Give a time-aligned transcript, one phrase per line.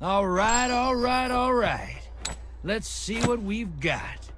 [0.00, 1.98] All right, all right, all right.
[2.62, 4.28] Let's see what we've got.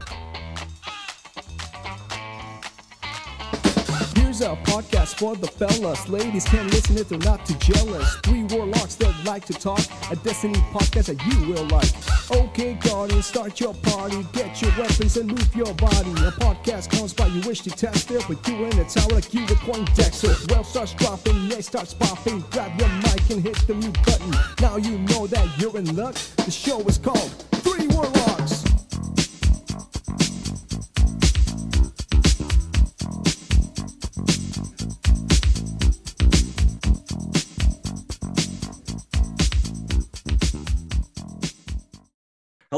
[4.16, 6.08] Here's a podcast for the fellas.
[6.08, 8.16] Ladies can listen if they're not too jealous.
[8.22, 9.82] Three warlocks that like to talk.
[10.10, 12.09] A Destiny podcast that you will like.
[12.32, 14.24] Okay, Guardian, start your party.
[14.32, 16.10] Get your weapons and move your body.
[16.12, 19.34] A podcast comes by, you wish to test it, but you're in a tower like
[19.34, 20.34] you were Poindexter.
[20.48, 22.40] Well starts dropping, next starts popping.
[22.50, 24.30] Grab your mic and hit the mute button.
[24.60, 26.14] Now you know that you're in luck.
[26.36, 27.49] The show is called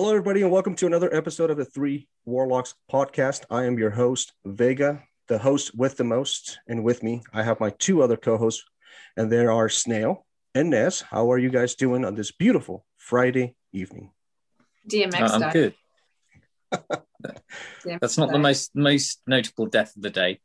[0.02, 3.44] Hello, everybody, and welcome to another episode of the Three Warlocks podcast.
[3.52, 6.58] I am your host, Vega, the host with the most.
[6.66, 8.64] And with me, I have my two other co hosts,
[9.16, 10.26] and there are Snail
[10.56, 11.02] and Ness.
[11.02, 14.10] How are you guys doing on this beautiful Friday evening?
[14.90, 15.52] DMX Uh, I'm died.
[15.52, 15.74] good.
[16.72, 20.40] DMX That's not the most most notable death of the day.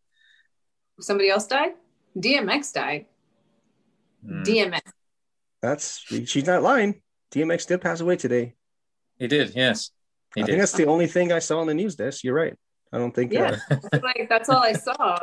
[0.99, 1.71] Somebody else died.
[2.15, 3.07] DMX died.
[4.23, 4.43] Hmm.
[4.43, 4.81] DMX.
[5.63, 7.01] That's she's not lying.
[7.33, 8.53] DMX did pass away today.
[9.19, 9.91] He did, yes.
[10.35, 10.51] He I did.
[10.51, 12.23] think that's the only thing I saw on the news desk.
[12.23, 12.55] You're right.
[12.93, 13.33] I don't think.
[13.33, 13.57] Yeah.
[13.69, 15.17] Uh, like that's all I saw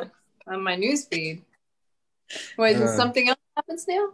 [0.47, 1.43] on my news feed.
[2.59, 2.89] Wait, Uh.
[2.97, 4.09] something else happens now?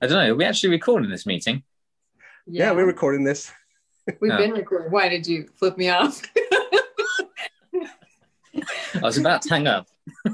[0.00, 0.32] I don't know.
[0.32, 1.62] Are we actually recording this meeting?
[2.46, 2.72] yeah.
[2.72, 3.52] we're recording this.
[4.20, 4.36] We've Oh.
[4.38, 4.90] been recording.
[4.90, 6.22] Why did you flip me off?
[7.74, 9.86] I was about to hang up.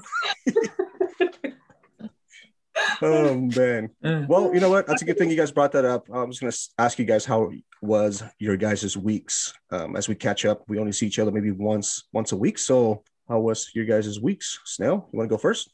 [3.03, 3.91] Oh man.
[4.03, 4.87] Uh, Well, you know what?
[4.87, 6.09] That's a good thing you guys brought that up.
[6.12, 7.51] I was going to ask you guys how
[7.83, 10.62] was your guys' weeks um, as we catch up.
[10.69, 12.59] We only see each other maybe once once a week.
[12.59, 14.59] So, how was your guys' weeks?
[14.65, 15.71] Snail, you want to go first?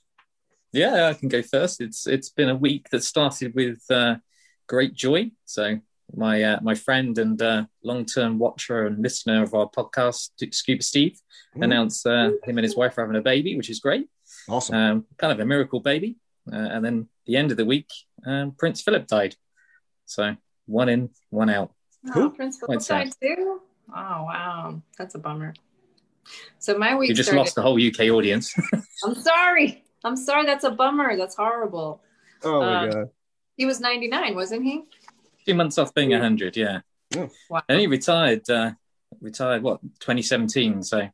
[0.73, 1.81] yeah, I can go first.
[1.81, 4.17] It's it's been a week that started with uh,
[4.67, 5.31] great joy.
[5.45, 5.79] So
[6.15, 10.83] my uh, my friend and uh, long term watcher and listener of our podcast, Scuba
[10.83, 11.21] Steve,
[11.57, 14.09] Mm, announced uh, him and his wife are having a baby, which is great.
[14.49, 14.75] Awesome.
[14.75, 16.17] um, kind of a miracle baby.
[16.53, 17.89] Uh, and then the end of the week,
[18.27, 19.37] um, Prince Philip died.
[20.05, 20.35] So
[20.67, 21.73] one in, one out.
[22.13, 22.25] Who?
[22.25, 23.05] Oh, Prince Philip Quite sad.
[23.05, 23.61] died too.
[23.91, 25.55] Oh wow, that's a bummer.
[26.59, 27.41] So my week You just started.
[27.41, 28.55] lost the whole UK audience.
[29.05, 29.85] I'm sorry.
[30.05, 30.47] I'm sorry.
[30.47, 31.17] That's a bummer.
[31.17, 32.03] That's horrible.
[32.43, 33.11] oh my uh, god.
[33.57, 34.83] He was 99, wasn't he?
[35.47, 36.81] Two months off being 100, yeah.
[37.49, 37.63] Wow.
[37.69, 38.73] And he retired, uh,
[39.21, 40.83] retired, what, 2017.
[40.83, 41.09] So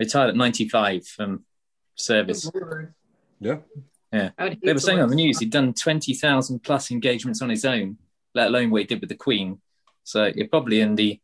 [0.00, 1.44] retired at 95 from
[1.94, 2.48] service.
[2.50, 2.92] Good.
[3.38, 3.58] Yeah.
[4.12, 4.30] Yeah.
[4.38, 7.50] I would hate They were saying on the news he'd done 20,000 plus engagements on
[7.50, 7.98] his own,
[8.34, 9.60] let alone what he did with the Queen.
[10.04, 11.20] So you're probably in the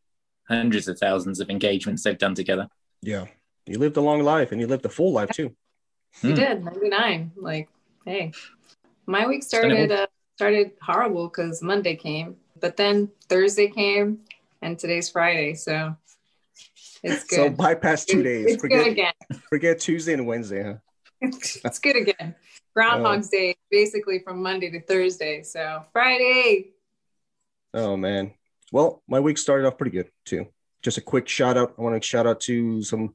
[0.48, 2.68] hundreds of thousands of engagements they've done together.
[3.02, 3.26] Yeah.
[3.66, 5.54] You lived a long life and you lived a full life too.
[6.22, 6.34] You Hmm.
[6.34, 7.32] did 99.
[7.36, 7.68] Like,
[8.04, 8.32] hey,
[9.06, 14.20] my week started uh, started horrible because Monday came, but then Thursday came,
[14.62, 15.94] and today's Friday, so
[17.02, 17.36] it's good.
[17.36, 18.46] So bypass two days.
[18.46, 19.12] It's good Forget again.
[19.48, 20.74] forget Tuesday and Wednesday, huh?
[21.20, 22.34] it's good again.
[22.74, 25.42] Groundhog's Day, basically from Monday to Thursday.
[25.42, 26.70] So Friday.
[27.74, 28.32] Oh man.
[28.70, 30.46] Well, my week started off pretty good too.
[30.82, 31.74] Just a quick shout out.
[31.78, 33.14] I want to shout out to some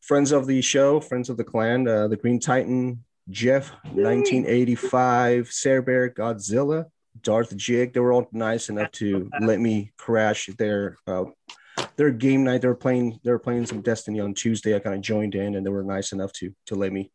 [0.00, 5.82] friends of the show, friends of the clan, uh, the Green Titan, Jeff, 1985, Sarah
[5.82, 6.86] Bear, Godzilla,
[7.22, 7.92] Darth Jig.
[7.92, 11.24] They were all nice enough to let me crash their uh,
[11.96, 12.60] their game night.
[12.60, 13.18] They were playing.
[13.24, 14.76] They were playing some Destiny on Tuesday.
[14.76, 17.10] I kind of joined in, and they were nice enough to to let me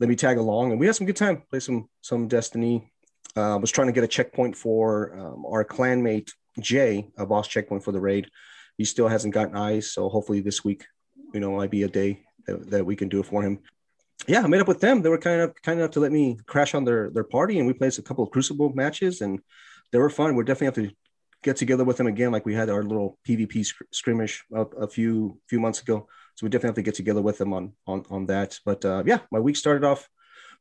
[0.00, 1.42] let me tag along, and we had some good time.
[1.48, 2.92] Play some some Destiny.
[3.34, 6.30] Uh, was trying to get a checkpoint for um, our clanmate
[6.60, 8.28] Jay, a boss checkpoint for the raid.
[8.78, 10.84] He still hasn't gotten eyes, so hopefully this week,
[11.32, 13.60] you know, might be a day that, that we can do it for him.
[14.26, 15.02] Yeah, I met up with them.
[15.02, 17.66] They were kind of kind enough to let me crash on their their party, and
[17.66, 19.40] we played a couple of Crucible matches, and
[19.92, 20.34] they were fun.
[20.34, 20.96] We're definitely have to
[21.42, 25.60] get together with them again, like we had our little PvP skirmish a few few
[25.60, 26.08] months ago.
[26.34, 28.58] So we definitely have to get together with them on on on that.
[28.64, 30.08] But uh, yeah, my week started off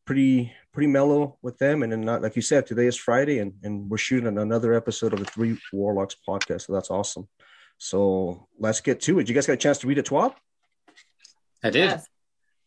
[0.05, 3.53] pretty pretty mellow with them, and then not, like you said, today is Friday, and
[3.63, 6.61] and we're shooting another episode of the Three Warlocks podcast.
[6.63, 7.27] So that's awesome.
[7.77, 9.27] So let's get to it.
[9.27, 10.33] You guys got a chance to read it, Twab?
[11.63, 12.07] I did, Yes.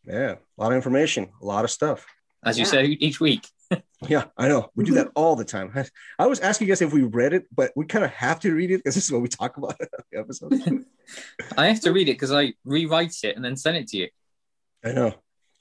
[0.04, 2.06] Yeah, a lot of information, a lot of stuff.
[2.44, 2.70] as you Yeah.
[2.70, 3.46] say each week.
[4.08, 4.70] Yeah, I know.
[4.76, 5.72] We do that all the time.
[6.20, 8.54] I was asking you guys if we read it, but we kind of have to
[8.54, 10.84] read it because this is what we talk about in the episode.
[11.56, 14.08] I have to read it because I rewrite it and then send it to you.
[14.84, 15.14] I know.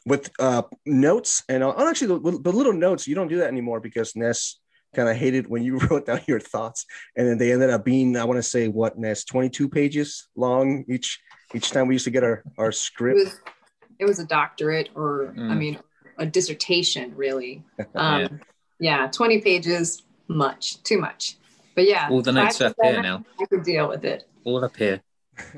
[0.07, 3.79] With uh, notes and uh, actually the, the little notes, you don't do that anymore
[3.81, 4.59] because Ness
[4.95, 6.85] kind of hated when you wrote down your thoughts,
[7.17, 10.29] and then they ended up being I want to say what Ness twenty two pages
[10.35, 11.19] long each
[11.53, 13.17] each time we used to get our our It script.
[13.19, 13.41] was,
[13.99, 15.57] it was a doctorate or, I Mm.
[15.57, 15.79] mean,
[16.17, 17.63] a dissertation, really.
[17.95, 18.27] Yeah.
[18.29, 18.39] Um,
[18.79, 19.07] yeah.
[19.11, 21.37] 20 pages, much, too much.
[21.75, 23.23] But yeah, All the notes are up here now.
[23.41, 24.23] I could deal with it.
[24.43, 25.01] All up here.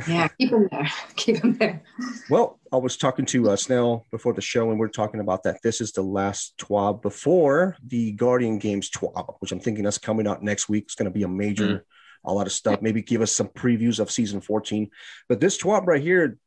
[0.08, 0.90] Yeah, keep them there.
[1.16, 1.82] keep them there.
[2.30, 5.44] Well, I was talking to uh, Snell before the show, and we are talking about
[5.44, 5.62] that.
[5.64, 10.28] This is the last TWAB before the Guardian Games TWAB, which I'm thinking that's coming
[10.28, 10.84] out next week.
[10.86, 11.82] It's going to be a major, Mm.
[12.26, 12.82] a lot of stuff.
[12.82, 14.90] Maybe give us some previews of season 14.
[15.28, 16.38] But this TWAB right here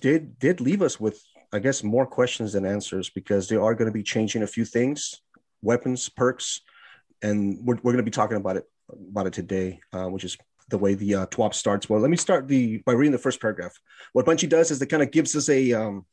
[0.00, 1.20] did did leave us with,
[1.52, 4.64] I guess, more questions than answers because they are going to be changing a few
[4.64, 5.20] things,
[5.62, 6.60] weapons, perks,
[7.22, 8.64] and we're, we're going to be talking about it
[9.10, 10.36] about it today, uh, which is
[10.70, 11.88] the way the uh, TWAB starts.
[11.88, 13.78] Well, let me start the by reading the first paragraph.
[14.12, 16.06] What Bungie does is it kind of gives us a, um,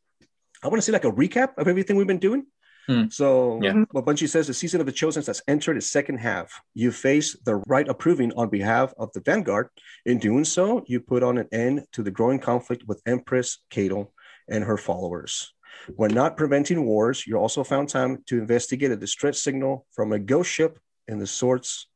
[0.64, 2.46] I want to say like a recap of everything we've been doing.
[2.88, 3.06] Hmm.
[3.10, 3.84] So Yeah.
[3.92, 6.62] what Bungie says, the season of the Chosen has entered its second half.
[6.74, 9.68] You face the right approving on behalf of the Vanguard.
[10.06, 14.04] In doing so, you put on an end to the growing conflict with Empress Caiatl
[14.48, 15.54] and her followers.
[15.96, 20.20] When not preventing wars, you also found time to investigate a distress signal from a
[20.20, 21.88] ghost ship in the sorts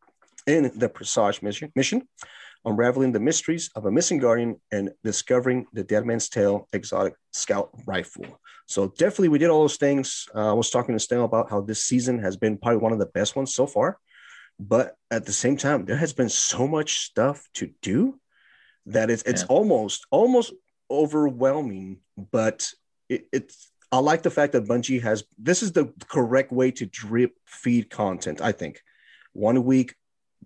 [0.47, 2.07] in the Presage mission, mission
[2.65, 7.69] unraveling the mysteries of a missing guardian and discovering the Dead Man's Tale exotic scout
[7.85, 8.25] rifle.
[8.67, 10.27] So definitely, we did all those things.
[10.33, 12.99] Uh, I was talking to Stan about how this season has been probably one of
[12.99, 13.97] the best ones so far,
[14.59, 18.19] but at the same time, there has been so much stuff to do
[18.85, 19.47] that it's it's Yeah.
[19.49, 20.53] almost almost
[20.89, 21.97] overwhelming.
[22.31, 22.69] But
[23.09, 26.85] it, it's I like the fact that Bungie has this is the correct way to
[26.85, 28.39] drip feed content.
[28.41, 28.81] I think
[29.33, 29.95] one week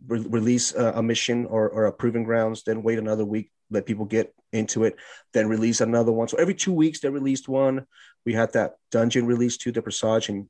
[0.08, 3.86] re- release a, a mission or, or a proving grounds, then wait another week, let
[3.86, 4.96] people get into it,
[5.34, 6.28] then release another one.
[6.28, 7.86] So every two weeks they released one.
[8.26, 10.50] We had that dungeon release to the Presage, and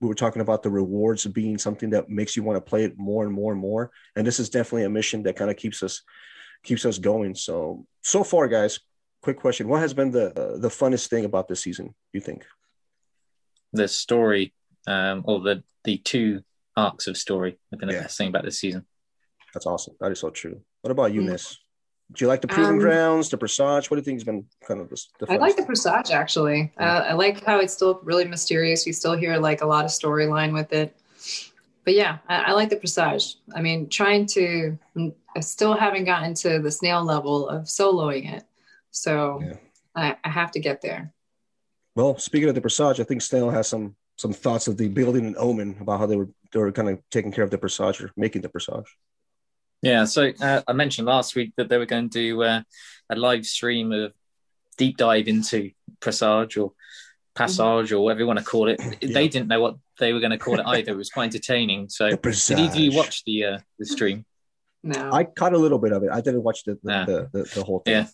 [0.00, 2.98] we were talking about the rewards being something that makes you want to play it
[2.98, 3.90] more and more and more.
[4.16, 6.02] And this is definitely a mission that kind of keeps us
[6.64, 7.34] keeps us going.
[7.34, 8.80] So so far, guys,
[9.22, 11.94] quick question: What has been the uh, the funnest thing about this season?
[12.12, 12.46] You think?
[13.72, 14.54] The story,
[14.86, 16.42] um, or the the two
[16.78, 18.86] arcs of story have been the best thing about this season.
[19.54, 19.94] That's awesome.
[20.00, 20.60] That is so true.
[20.82, 21.30] What about you, Mm.
[21.30, 21.58] Nis?
[22.12, 23.90] Do you like the proving Um, grounds, the Presage?
[23.90, 25.66] What do you think has been kind of the, the I like the funnest?
[25.66, 26.72] Presage actually.
[26.80, 26.98] Yeah.
[26.98, 28.86] Uh, I like how it's still really mysterious.
[28.86, 30.96] You still hear like a lot of storyline with it.
[31.84, 33.36] But yeah, I, I like the Presage.
[33.54, 34.78] I mean, trying to,
[35.36, 38.44] I still haven't gotten to the snail level of soloing it.
[38.90, 39.56] So Yeah.
[39.94, 41.12] I, I have to get there.
[41.94, 45.24] Well, speaking of the Presage, I think Snail has some some thoughts of the building
[45.26, 48.00] and Omen about how they were they were kind of taking care of the Presage
[48.02, 48.96] or making the Presage.
[49.80, 52.62] Yeah, so uh, I mentioned last week that they were going to do uh,
[53.10, 54.12] a live stream of
[54.76, 55.70] deep dive into
[56.00, 56.72] Presage or
[57.34, 58.80] Passage or whatever you want to call it.
[59.00, 59.12] Yeah.
[59.14, 60.92] They didn't know what they were going to call it either.
[60.92, 61.88] It was quite entertaining.
[61.88, 62.58] So, did Presage.
[62.58, 64.24] either you watch the uh, the stream?
[64.82, 65.10] No.
[65.12, 66.10] I caught a little bit of it.
[66.10, 67.04] I didn't watch the the, Yeah.
[67.04, 67.94] the, the, the whole thing.
[67.94, 68.06] Yeah.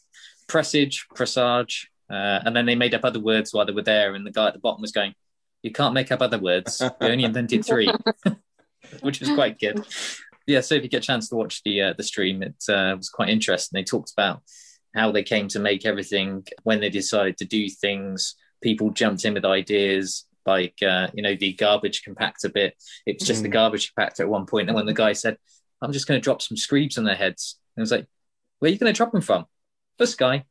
[0.47, 4.27] Presage, Presage, uh, and then they made up other words while they were there, and
[4.27, 5.15] the guy at the bottom was going,
[5.65, 6.81] "You can't make up other words.
[7.01, 7.91] We only invented three,
[9.01, 9.85] which was quite good."
[10.47, 12.95] Yeah, so if you get a chance to watch the uh, the stream, it uh,
[12.97, 13.77] was quite interesting.
[13.77, 14.43] They talked about
[14.95, 18.37] how they came to make everything when they decided to do things.
[18.63, 22.75] People jumped in with ideas like uh, you know the garbage compactor bit.
[23.07, 23.53] It was just the Mm.
[23.53, 25.39] garbage compactor at one point, and when the guy said,
[25.81, 28.07] "I'm just going to drop some screeds on their heads," and I was like,
[28.59, 29.47] "Where are you going to drop them from?"
[29.99, 30.45] This guy.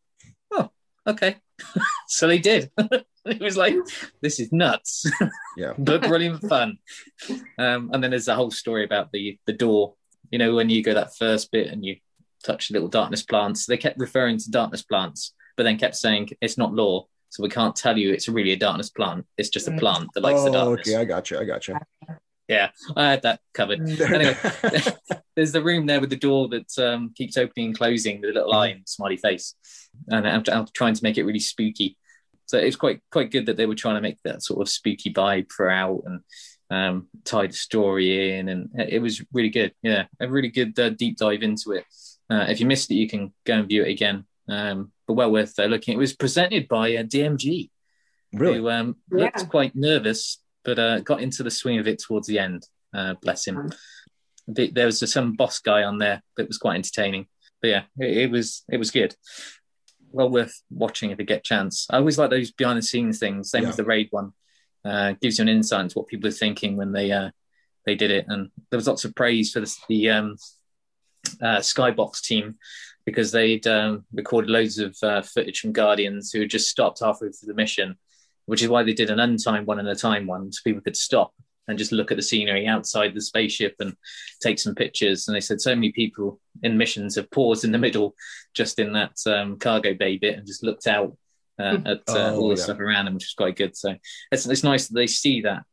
[0.51, 0.71] Oh,
[1.05, 1.37] okay.
[2.07, 2.71] so they did.
[3.25, 3.75] it was like,
[4.21, 5.05] this is nuts,
[5.57, 5.73] Yeah.
[5.77, 6.77] but brilliant fun.
[7.57, 9.95] Um, and then there's the whole story about the the door.
[10.31, 11.97] You know, when you go that first bit and you
[12.43, 16.29] touch the little darkness plants, they kept referring to darkness plants, but then kept saying
[16.41, 19.25] it's not law, so we can't tell you it's really a darkness plant.
[19.37, 19.79] It's just a Mm.
[19.79, 20.87] plant that likes the oh, darkness.
[20.89, 20.97] okay.
[21.01, 21.39] I got you.
[21.39, 21.77] I got you.
[22.49, 23.79] Yeah, I had that covered.
[23.79, 24.35] Anyway.
[25.35, 28.33] There's the room there with the door that um, keeps opening and closing with a
[28.33, 29.55] little eye and smiley face,
[30.09, 31.97] and I'm, I'm trying to make it really spooky.
[32.53, 35.11] So it's quite quite good that they were trying to make that sort of spooky
[35.11, 36.19] vibe throughout and
[36.69, 39.73] um, tie the story in, and it was really good.
[39.81, 41.85] Yeah, a really good uh, deep dive into it.
[42.29, 44.25] Uh, if you missed it, you can go and view it again.
[44.47, 45.95] Um, but well worth uh, looking.
[45.95, 47.71] It was presented by uh, DMG,
[48.33, 48.57] really?
[48.59, 49.23] who um, Yeah.
[49.23, 52.67] looked quite nervous, but uh, got into the swing of it towards the end.
[52.93, 53.71] Uh, bless him.
[54.47, 57.25] The- There was some boss guy on there that was quite entertaining.
[57.63, 59.15] But yeah, it, it was it was good.
[60.13, 61.87] Well worth watching if you get a chance.
[61.89, 63.49] I always like those behind the scenes things.
[63.49, 63.69] Same Yeah.
[63.69, 64.31] with the raid one.
[64.85, 67.31] Uh, gives you an insight into what people are thinking when they uh,
[67.85, 70.37] they did it, and there was lots of praise for the, the um,
[71.41, 72.57] uh, Skybox team
[73.05, 77.29] because they'd um, recorded loads of uh, footage from Guardians who had just stopped halfway
[77.29, 77.97] through the mission,
[78.45, 80.95] which is why they did an untimed one and a time one so people could
[80.95, 81.33] stop
[81.67, 83.95] and just look at the scenery outside the spaceship and
[84.41, 85.27] take some pictures.
[85.27, 88.15] And they said so many people in missions have paused in the middle
[88.53, 91.15] just in that um, cargo bay bit and just looked out
[91.59, 92.63] uh, at uh, Oh, all the yeah.
[92.63, 93.77] stuff around them, which is quite good.
[93.77, 93.95] So
[94.31, 95.63] it's, it's nice that they see that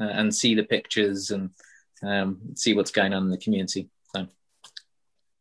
[0.00, 1.50] uh, and see the pictures and
[2.02, 3.88] um, see what's going on in the community.
[4.14, 4.26] So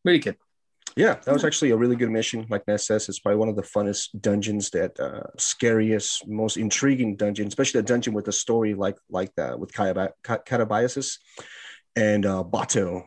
[0.04, 0.38] really good.
[0.96, 2.46] Yeah, that was actually a really good mission.
[2.50, 7.16] Like Ness says, it's probably one of the funnest dungeons, that uh, scariest, most intriguing
[7.16, 11.18] dungeon, especially a dungeon with a story like like that with Catabasis
[11.96, 13.06] and uh, Bato,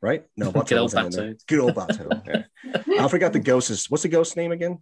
[0.00, 0.24] right?
[0.36, 0.68] No, Bato.
[0.68, 1.46] Good old Bato.
[1.46, 2.22] Good old Bato.
[2.26, 3.04] Yeah.
[3.04, 3.70] I forgot the ghost.
[3.70, 3.90] is.
[3.90, 4.78] What's the ghost name again?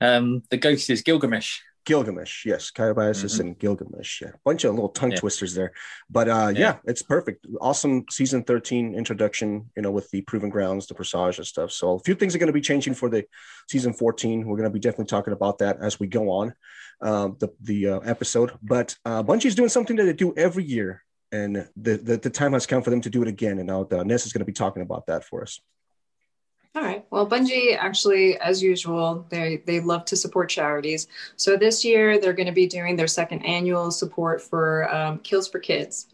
[0.00, 1.60] Um, the ghost is Gilgamesh.
[1.84, 3.40] Gilgamesh, yes, Catabasis mm-hmm.
[3.40, 4.22] and Gilgamesh.
[4.22, 5.18] Yeah, bunch of little tongue yeah.
[5.18, 5.72] twisters there,
[6.08, 6.60] but uh, yeah.
[6.60, 6.76] yeah.
[6.84, 7.46] it's perfect.
[7.60, 9.70] Awesome season thirteen introduction.
[9.76, 11.72] You know, with the proven grounds, the Presage and stuff.
[11.72, 13.24] So a few things are going to be changing for the
[13.68, 14.46] season fourteen.
[14.46, 16.54] We're going to be definitely talking about that as we go on
[17.00, 18.52] um, the the uh, episode.
[18.62, 22.52] But uh, Bungie's doing something that they do every year, and the, the, the time
[22.54, 23.58] has come for them to do it again.
[23.58, 25.60] And now uh, Ness is going to be talking about that for us.
[26.76, 27.06] All right.
[27.10, 31.06] Well, Bungie actually, as usual, they they love to support charities.
[31.36, 35.46] So this year they're going to be doing their second annual support for um, Kilts
[35.46, 36.08] for Kids,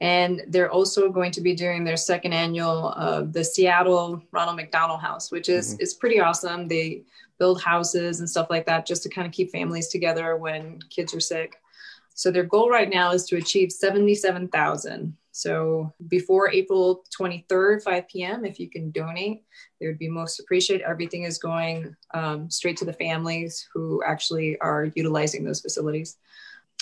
[0.00, 5.00] and they're also going to be doing their second annual uh, the Seattle Ronald McDonald
[5.00, 5.82] House, which is mm-hmm.
[5.82, 6.68] is pretty awesome.
[6.68, 7.02] They
[7.38, 11.14] build houses and stuff like that just to kind of keep families together when kids
[11.14, 11.56] are sick.
[12.14, 15.16] So their goal right now is to achieve seventy seven thousand.
[15.36, 19.44] So before April 23rd, 5 p.m., if you can donate,
[19.80, 20.84] it would be most appreciated.
[20.84, 26.16] Everything is going um, straight to the families who actually are utilizing those facilities.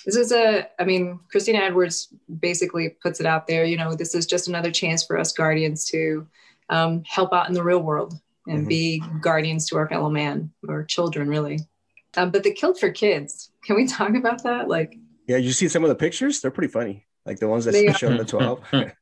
[0.05, 2.09] This is a, I mean, Christina Edwards
[2.41, 3.65] basically puts it out there.
[3.65, 6.27] You know, this is just another chance for us guardians to
[6.69, 8.15] um, help out in the real world
[8.47, 8.69] and mm-hmm.
[8.69, 11.61] be guardians to our fellow man or children, really.
[12.17, 14.69] Um, but the Kilts for Kids, can we talk about that?
[14.69, 14.97] Like,
[15.27, 16.41] yeah, you see some of the pictures?
[16.41, 18.63] They're pretty funny like the ones that show in the 12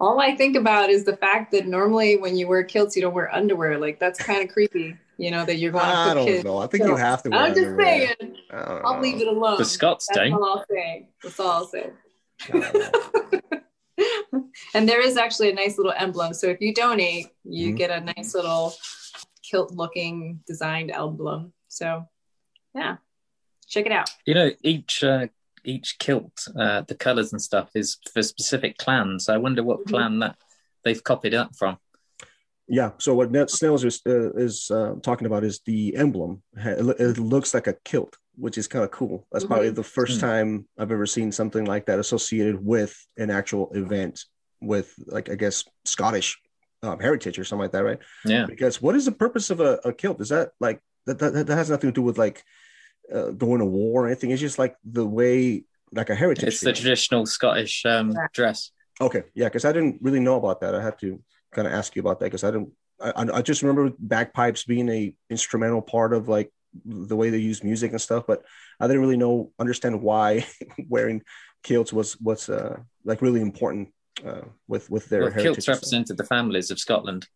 [0.00, 3.14] all i think about is the fact that normally when you wear kilts you don't
[3.14, 3.78] wear underwear.
[3.78, 6.44] Like that's kind of creepy you know that you're going to i don't kids.
[6.44, 6.58] know.
[6.58, 8.14] I think you have to i'm just underwear.
[8.20, 9.58] saying i'll leave it alone.
[9.58, 11.08] The scots that's don't all i'll say.
[11.22, 11.90] That's all i'll say.
[14.74, 16.34] And there is actually a nice little emblem.
[16.34, 17.76] So if you donate you mm-hmm.
[17.76, 18.74] get a nice little
[19.42, 21.52] kilt looking designed emblem.
[21.68, 22.06] So
[22.74, 22.98] yeah.
[23.66, 24.10] Check it out.
[24.24, 25.26] You know each uh,
[25.68, 29.28] each kilt, uh, the colours and stuff, is for specific clans.
[29.28, 29.90] I wonder what mm-hmm.
[29.90, 30.36] clan that
[30.84, 31.78] they've copied that from.
[32.66, 32.92] Yeah.
[32.98, 36.42] So what Net Snails is uh, is uh, talking about is the emblem.
[36.56, 39.26] It looks like a kilt, which is kind of cool.
[39.32, 39.52] That's mm-hmm.
[39.52, 40.20] probably the 1st mm-hmm.
[40.20, 44.24] time I've ever seen something like that associated with an actual event
[44.60, 46.38] with, like, I guess Scottish
[46.82, 47.98] um, heritage or something like that, right?
[48.24, 48.46] Yeah.
[48.46, 50.20] Because what is the purpose of a, a kilt?
[50.20, 52.44] Is that like that, that that has nothing to do with like
[53.12, 54.30] uh, going to war or anything.
[54.30, 56.48] It's just like the way, like a heritage.
[56.48, 58.70] It's the traditional Scottish um, dress.
[59.00, 60.74] Okay, yeah, because I didn't really know about that.
[60.74, 61.22] I had to
[61.52, 62.72] kind of ask you about that because I didn't.
[63.00, 66.50] I, I just remember bagpipes being a instrumental part of like
[66.84, 68.42] the way they use music and stuff, but
[68.80, 70.46] I didn't really know understand why
[70.88, 71.22] wearing
[71.62, 73.90] kilts was was uh, like really important
[74.26, 77.26] uh, with with their well, kilts represented the families of Scotland.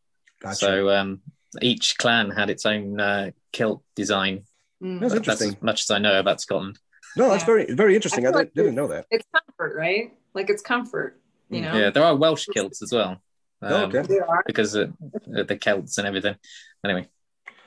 [0.41, 0.57] Gotcha.
[0.57, 1.23] So um,
[1.61, 4.45] each clan had its own uh, kilt design
[4.83, 5.01] Mm.
[5.01, 5.49] That's interesting.
[5.51, 6.79] That's as much as I know about Scotland.
[7.17, 7.47] No, that's yeah.
[7.47, 8.27] very very interesting.
[8.27, 9.07] I, I like didn't know that.
[9.11, 10.13] It's comfort, right?
[10.35, 11.21] Like it's comfort.
[11.51, 11.65] You mm.
[11.65, 11.79] know.
[11.79, 13.23] Yeah, there are Welsh kilts as well.
[13.61, 14.19] Um, oh, okay.
[14.47, 14.93] Because of
[15.27, 16.35] the Celts and everything.
[16.85, 17.09] Anyway.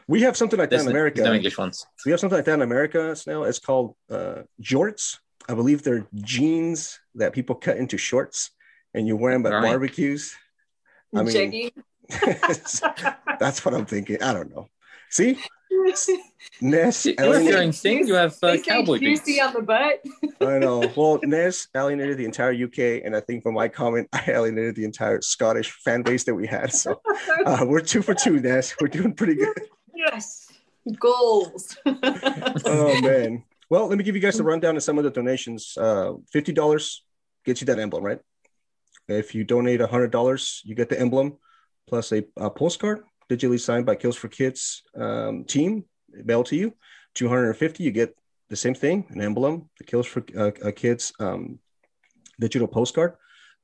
[0.07, 1.23] We have something like that in America.
[1.23, 1.85] No English ones.
[2.05, 3.43] We have something like that in America, Snail.
[3.43, 5.17] It's called uh, jorts.
[5.49, 8.51] I believe they're jeans that people cut into shorts
[8.93, 9.63] and you wear them at right.
[9.63, 10.35] barbecues.
[11.15, 11.71] I mean,
[13.39, 14.21] that's what I'm thinking.
[14.21, 14.67] I don't know.
[15.09, 15.39] See,
[16.61, 17.75] Ness, alienated.
[17.75, 18.07] thing.
[18.07, 19.21] You have uh, cowboy boots.
[19.41, 20.01] on the butt.
[20.41, 20.81] I know.
[20.95, 24.85] Well, Ness alienated the entire UK, and I think from my comment, I alienated the
[24.85, 26.71] entire Scottish fan base that we had.
[26.73, 27.01] So
[27.45, 28.75] uh, we're two for two, Ness.
[28.79, 29.57] We're doing pretty good.
[29.93, 30.51] Yes,
[30.99, 31.77] goals.
[31.85, 33.43] oh man.
[33.69, 35.75] Well, let me give you guys a rundown of some of the donations.
[35.77, 37.03] Uh, Fifty dollars
[37.45, 38.19] gets you that emblem, right?
[39.07, 41.37] If you donate hundred dollars, you get the emblem
[41.87, 46.73] plus a, a postcard digitally signed by Kilts for Kids um, team, mailed to you.
[47.15, 48.15] 250, you get
[48.49, 51.59] the same thing, an emblem, the Kilts for uh, uh, Kids um,
[52.39, 53.13] digital postcard,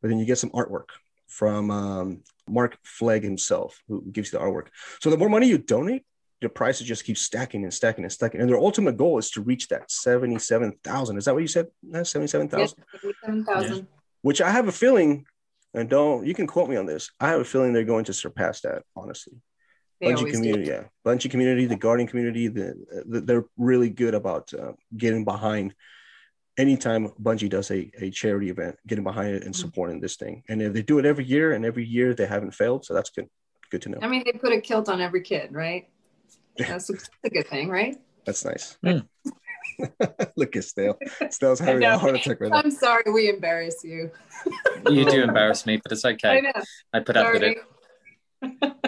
[0.01, 0.89] but then you get some artwork
[1.27, 4.68] from um, Mark Flegg himself, who gives you the artwork.
[5.01, 6.03] So the more money you donate,
[6.41, 8.41] the prices just keep stacking and stacking and stacking.
[8.41, 11.18] And their ultimate goal is to reach that 77,000.
[11.18, 11.68] Is that what you said?
[11.91, 12.60] 77,000?
[12.60, 13.88] Yes, 77,000.
[14.24, 15.25] Which I have a feeling,
[15.74, 17.12] and don't, you can quote me on this.
[17.20, 19.34] I have a feeling they're going to surpass that, honestly.
[20.01, 20.72] Bungie community, do.
[20.72, 25.75] yeah, Bungie community, the Guardian community, the, the they're really good about uh, getting behind.
[26.58, 29.62] Anytime Bungie does a, a charity event, getting behind it and mm-hmm.
[29.62, 30.03] supporting mm-hmm.
[30.03, 32.86] this thing, and if they do it every year, and every year they haven't failed,
[32.86, 33.27] so that's good.
[33.70, 34.00] Good to know.
[34.01, 35.88] I mean, they put a kilt on every kid, right?
[36.58, 36.93] That's a,
[37.24, 37.96] a good thing, right?
[38.25, 38.77] That's nice.
[38.86, 39.08] Mm.
[40.36, 40.98] Look at Stale.
[41.29, 42.58] Stale's having a heart attack right now.
[42.58, 44.12] I'm sorry we embarrass you.
[44.89, 46.51] you do embarrass me, but it's okay.
[46.53, 46.62] I,
[46.93, 47.27] I put sorry.
[47.27, 47.58] up with it.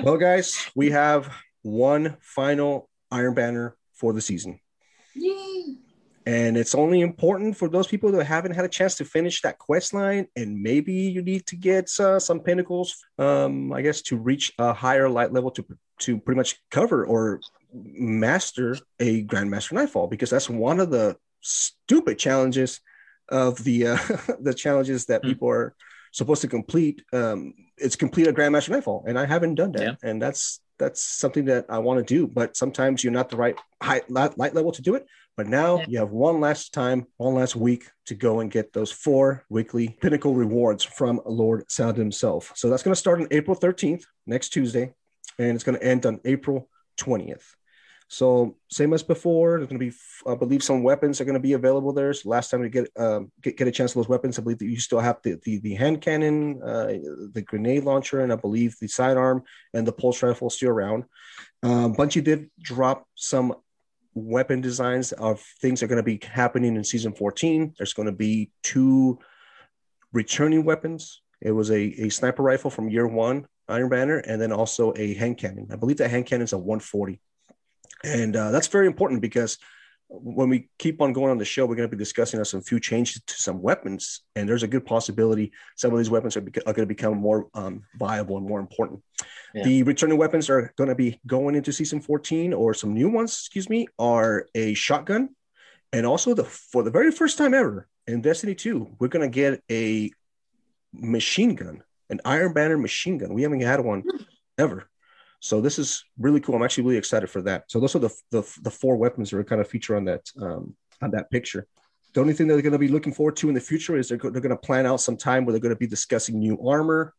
[0.04, 1.32] Well, guys, we have
[1.62, 4.60] one final Iron Banner for the season.
[5.16, 5.78] Yay!
[6.26, 9.60] And it's only important for those people that haven't had a chance to finish that
[9.60, 14.18] quest line, and maybe you need to get uh, some pinnacles, um, I guess, to
[14.18, 15.66] reach a higher light level to
[16.00, 17.40] to pretty much cover or
[17.74, 22.80] master a Grandmaster Nightfall, because that's one of the stupid challenges
[23.30, 23.98] of the uh,
[24.40, 25.26] the challenges that mm.
[25.26, 25.76] people are
[26.14, 27.04] supposed to complete.
[27.12, 30.10] Um, it's complete a Grandmaster Nightfall, and I haven't done that, yeah.
[30.10, 32.28] and that's that's something that I want to do.
[32.28, 35.06] But sometimes you're not the right high light level to do it.
[35.36, 35.86] But now yeah.
[35.88, 39.98] you have one last time, one last week to go and get those four weekly
[40.02, 42.52] pinnacle rewards from Lord Saladin himself.
[42.56, 44.94] So that's going to start on April 13th, next Tuesday,
[45.40, 47.44] and it's going to end on April 20th.
[48.14, 49.96] So same as before, there's going to be,
[50.28, 52.14] I believe, some weapons are going to be available there.
[52.14, 54.60] So last time we get, um, get get a chance of those weapons, I believe
[54.60, 56.94] that you still have the the, the hand cannon, uh,
[57.34, 59.42] the grenade launcher, and I believe the sidearm
[59.74, 61.06] and the pulse rifle still around.
[61.64, 63.56] Um, Bungie did drop some
[64.14, 67.74] weapon designs of things that are going to be happening in season 14.
[67.80, 69.18] There's going to be two
[70.12, 71.24] returning weapons.
[71.42, 75.16] It was a, a sniper rifle from year one, Iron Banner, and then also a
[75.16, 75.70] hand cannon.
[75.72, 77.20] I believe that hand cannon is a 140.
[78.04, 79.58] And uh, that's very important because
[80.10, 82.80] when we keep on going on the show, we're going to be discussing some few
[82.80, 86.62] changes to some weapons, and there's a good possibility some of these weapons are, beca-
[86.68, 89.02] are going to become more um, viable and more important.
[89.56, 89.64] Yeah.
[89.64, 93.32] The returning weapons are going to be going into season 14, or some new ones,
[93.32, 95.30] excuse me, are a shotgun,
[95.92, 99.34] and also the for the very first time ever in Destiny 2, we're going to
[99.34, 100.12] get a
[100.94, 103.34] machine gun, an Iron Banner machine gun.
[103.34, 104.04] We haven't had one
[104.58, 104.90] ever.
[105.44, 106.56] So this is really cool.
[106.56, 107.66] I'm actually really excited for that.
[107.68, 110.22] So those are the the, the four weapons that are kind of feature on that
[110.42, 111.68] um, on that picture.
[112.14, 114.18] The only thing they're going to be looking forward to in the future is they're,
[114.18, 117.14] they're going to plan out some time where they're going to be discussing new armor,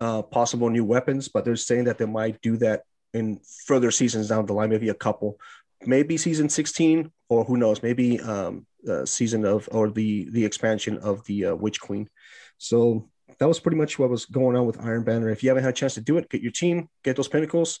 [0.00, 2.82] uh, possible new weapons, but they're saying that they might do that
[3.14, 5.38] in further seasons down the line, maybe a couple,
[5.86, 8.66] maybe season 16, or who knows, maybe um,
[9.04, 12.08] season of or the the expansion of the uh, Witch Queen.
[12.56, 13.08] So
[13.38, 15.30] that was pretty much what was going on with Iron Banner.
[15.30, 17.80] If you haven't had a chance to do it, get your team, get those pinnacles,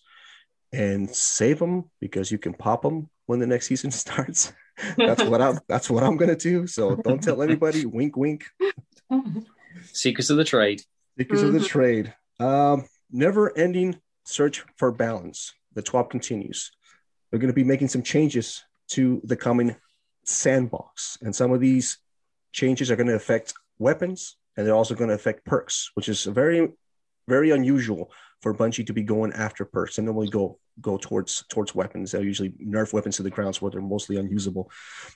[0.72, 4.52] and save them because you can pop them when the next season starts.
[4.96, 5.58] that's what I'm.
[5.68, 6.66] That's what I'm gonna do.
[6.66, 7.84] So don't tell anybody.
[7.86, 8.44] wink, wink.
[9.92, 10.82] Secrets of the trade.
[11.18, 11.48] Secrets mm-hmm.
[11.48, 11.66] of the mm-hmm.
[11.66, 12.14] trade.
[12.38, 15.52] Um, never-ending search for balance.
[15.74, 16.70] The TWAB continues.
[17.32, 19.76] We're going to be making some changes to the coming
[20.24, 21.98] sandbox, and some of these
[22.52, 26.24] changes are going to affect weapons, and they're also going to affect perks, which is
[26.24, 26.68] very,
[27.28, 28.10] very unusual
[28.42, 32.10] for Bungie to be going after perks and normally go go towards towards weapons.
[32.10, 34.70] They'll usually nerf weapons to the ground where they're mostly unusable.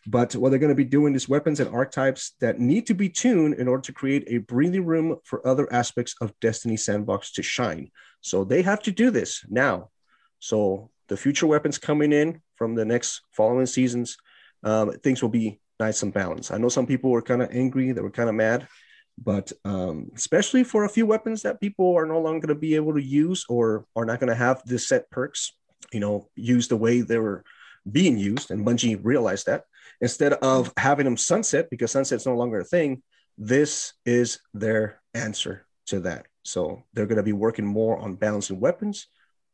[0.07, 3.09] But what they're going to be doing is weapons and archetypes that need to be
[3.09, 7.43] tuned in order to create a breathing room for other aspects of Destiny Sandbox to
[7.43, 7.91] shine.
[8.21, 9.91] So they have to do this now.
[10.39, 14.17] So the future weapons coming in from the next following seasons,
[14.63, 16.53] um, things will be nice and balanced.
[16.53, 18.69] I know some people were kind of angry, they were kind of mad
[19.19, 22.75] but um, especially for a few weapons that people are no longer going to be
[22.75, 25.53] able to use or are not going to have the set perks,
[25.93, 27.45] you know, used the way they were
[27.91, 28.51] being used.
[28.51, 29.65] And Bungie realized that
[30.01, 33.03] instead of having them sunset because sunset's no longer a thing,
[33.39, 36.27] this is their answer to that.
[36.45, 39.07] So they're going to be working more on balancing weapons.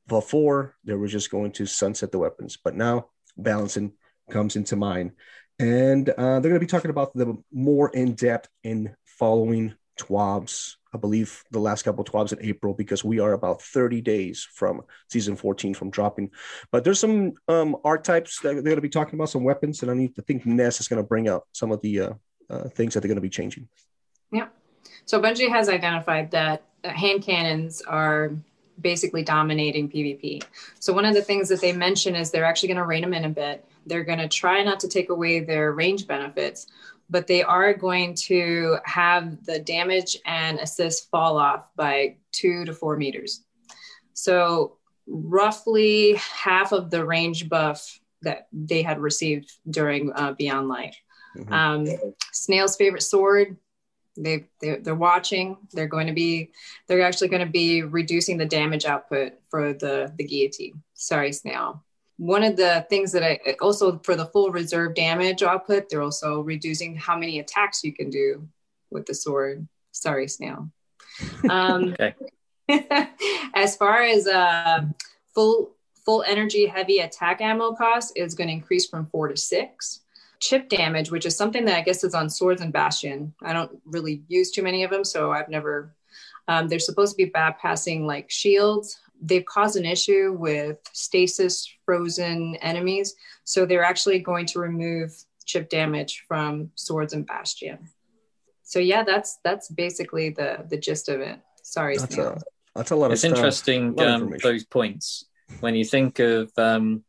[0.06, 3.92] Before they were just going to sunset the weapons, but now balancing
[4.30, 5.12] comes into mind.
[5.58, 10.76] And uh, they're going to be talking about the more in depth in following TWABs.
[10.94, 14.48] I believe the last couple of TWABs in April because we are about 30 days
[14.50, 16.30] from season 14 from dropping.
[16.72, 19.90] But there's some um, archetypes that they're going to be talking about, some weapons, and
[19.90, 22.10] I need to think Ness is going to bring out some of the uh,
[22.48, 23.68] uh, things that they're going to be changing.
[24.32, 24.48] Yeah.
[25.04, 28.32] So Bungie has identified that hand cannons are
[28.80, 30.44] basically dominating PvP.
[30.78, 33.14] So one of the things that they mention is they're actually going to rein them
[33.14, 33.64] in a bit.
[33.86, 36.68] They're going to try not to take away their range benefits,
[37.10, 42.72] but they are going to have the damage and assist fall off by two to
[42.72, 43.44] four meters.
[44.14, 50.96] So, roughly half of the range buff that they had received during uh, Beyond Light.
[51.36, 51.52] Mm-hmm.
[51.52, 51.86] Um,
[52.32, 53.56] Snail's favorite sword.
[54.16, 55.56] They they're, they're watching.
[55.72, 56.50] They're going to be.
[56.88, 60.82] They're actually going to be reducing the damage output for the the guillotine.
[60.94, 61.84] Sorry, Snail
[62.18, 66.40] one of the things that I also for the full reserve damage output, they're also
[66.40, 68.46] reducing how many attacks you can do
[68.90, 69.66] with the sword.
[69.92, 70.70] Sorry, snail.
[71.50, 72.14] Um, okay.
[73.54, 74.82] as far as uh,
[75.34, 75.72] full
[76.04, 80.00] full energy heavy attack ammo cost is going to increase from four to six.
[80.40, 83.34] Chip damage, which is something that I guess is on swords and bastion.
[83.42, 85.94] I don't really use too many of them, so I've never.
[86.46, 92.56] Um, they're supposed to be bypassing like shields, they've caused an issue with stasis frozen
[92.56, 93.14] enemies.
[93.44, 95.12] So they're actually going to remove
[95.44, 97.88] chip damage from swords and bastion.
[98.62, 101.38] So yeah, that's that's basically the the gist of it.
[101.62, 102.28] Sorry, That's Snail.
[102.28, 102.40] a
[102.74, 103.38] that's a lot It's of stuff.
[103.38, 104.50] interesting lot um, information.
[104.50, 105.24] those points
[105.60, 107.02] when you think of um,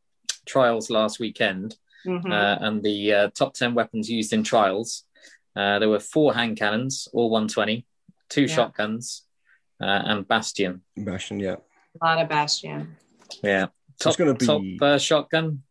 [0.46, 2.32] trials last weekend Mhm.
[2.32, 5.04] uh, and the uh, top 10 weapons used in trials.
[5.54, 7.86] Uh, there were four hand cannons, all 120,
[8.30, 8.56] two Yeah.
[8.56, 9.24] shotguns,
[9.82, 10.82] uh, and Bastion.
[10.96, 11.58] Bastion, yeah.
[12.02, 12.96] A lot of bastion.
[13.44, 13.68] Yeah.
[14.00, 15.64] So it's Top, gonna be- top uh, shotgun,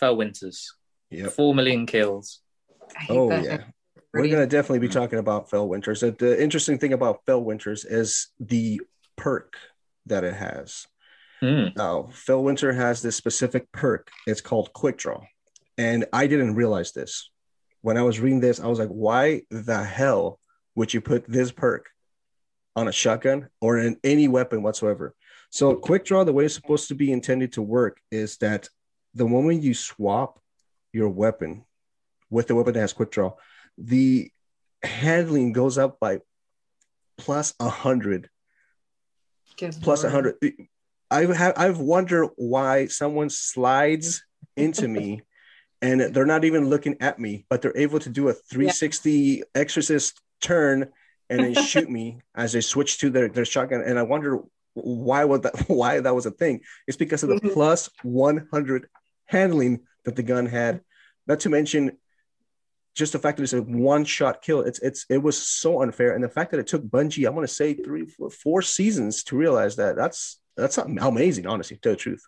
[0.00, 0.74] Felwinter's.
[1.10, 1.32] Yep.
[1.32, 2.40] Four million kills.
[3.08, 3.44] Oh that.
[3.44, 3.64] yeah.
[4.12, 6.00] We're gonna definitely be talking about Felwinter's.
[6.00, 8.80] The interesting thing about Felwinter's is the
[9.16, 9.54] perk
[10.06, 10.86] that it has.
[11.40, 11.66] Hmm.
[11.76, 14.08] Now, Felwinter has this specific perk.
[14.26, 15.20] It's called Quick Draw,
[15.76, 17.30] and I didn't realize this.
[17.82, 20.40] When I was reading this, I was like, "Why the hell
[20.76, 21.90] would you put this perk
[22.74, 25.14] on a shotgun or in any weapon whatsoever?"
[25.50, 28.68] So, Quick Draw, the way it's supposed to be intended to work is that
[29.14, 30.40] the moment you swap
[30.92, 31.64] your weapon
[32.30, 33.32] with the weapon that has Quick Draw,
[33.78, 34.30] the
[34.82, 36.20] handling goes up by
[37.18, 38.28] plus a hundred
[39.82, 40.34] plus a hundred.
[41.10, 44.24] I've have I've wondered why someone slides
[44.56, 45.22] into me
[45.82, 50.20] and they're not even looking at me, but they're able to do a 360 exorcist
[50.40, 50.90] turn
[51.28, 53.82] and then shoot me as they switch to their, their shotgun.
[53.82, 54.40] And I wonder
[54.76, 56.60] why was that why that was a thing.
[56.86, 57.52] It's because of the Mhm.
[57.54, 58.88] plus 100
[59.26, 60.82] handling that the gun had.
[61.26, 61.98] Not to mention
[62.94, 64.60] just the fact that it's a one shot kill.
[64.60, 67.46] It's it's it was so unfair, and the fact that it took Bungie, I want
[67.48, 69.96] to say three, four, four seasons to realize that.
[69.96, 72.22] That's that's amazing, honestly, to tell the truth.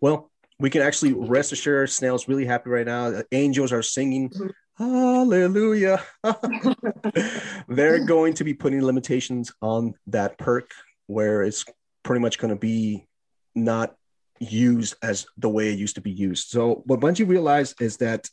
[0.00, 3.10] Well, we can actually rest assured, Snail's really happy right now.
[3.10, 4.30] The angels are singing.
[4.30, 4.52] Mhm.
[4.76, 6.02] Hallelujah.
[7.68, 10.70] They're going to be putting limitations on that perk
[11.06, 11.64] where it's
[12.02, 13.06] pretty much going to be
[13.54, 13.94] not
[14.38, 16.48] used as the way it used to be used.
[16.48, 18.28] So, what Bungie realized is that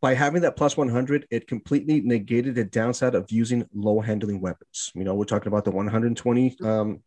[0.00, 4.90] by having that plus 100, it completely negated the downside of using low handling weapons.
[4.94, 7.02] You know, we're talking about the 120 um,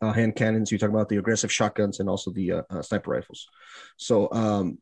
[0.00, 3.10] uh, hand cannons, you talk about the aggressive shotguns and also the uh, uh, sniper
[3.10, 3.46] rifles.
[3.98, 4.78] So, um,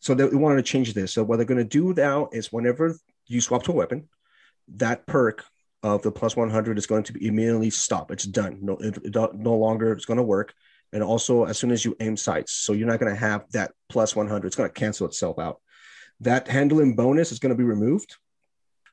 [0.00, 1.12] so they wanted to change this.
[1.12, 4.08] So, what they're going to do now is whenever you swap to a weapon,
[4.76, 5.44] that perk
[5.84, 8.10] of the plus 100 is going to be immediately stop.
[8.10, 8.58] It's done.
[8.62, 10.54] No, it, it no longer it's going to work.
[10.94, 13.72] And also, as soon as you aim sights, so you're not going to have that
[13.90, 14.46] plus 100.
[14.46, 15.60] It's going to cancel itself out.
[16.20, 18.16] That handling bonus is going to be removed.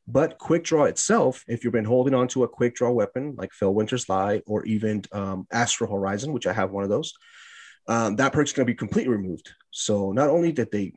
[0.06, 3.51] But quick draw itself, if you've been holding on to a quick draw weapon like
[3.51, 7.13] Felwinter's Lie or even um, Astral Horizon, which I have one of those,
[7.88, 9.51] um, that perk's going to be completely removed.
[9.69, 10.91] So not only did they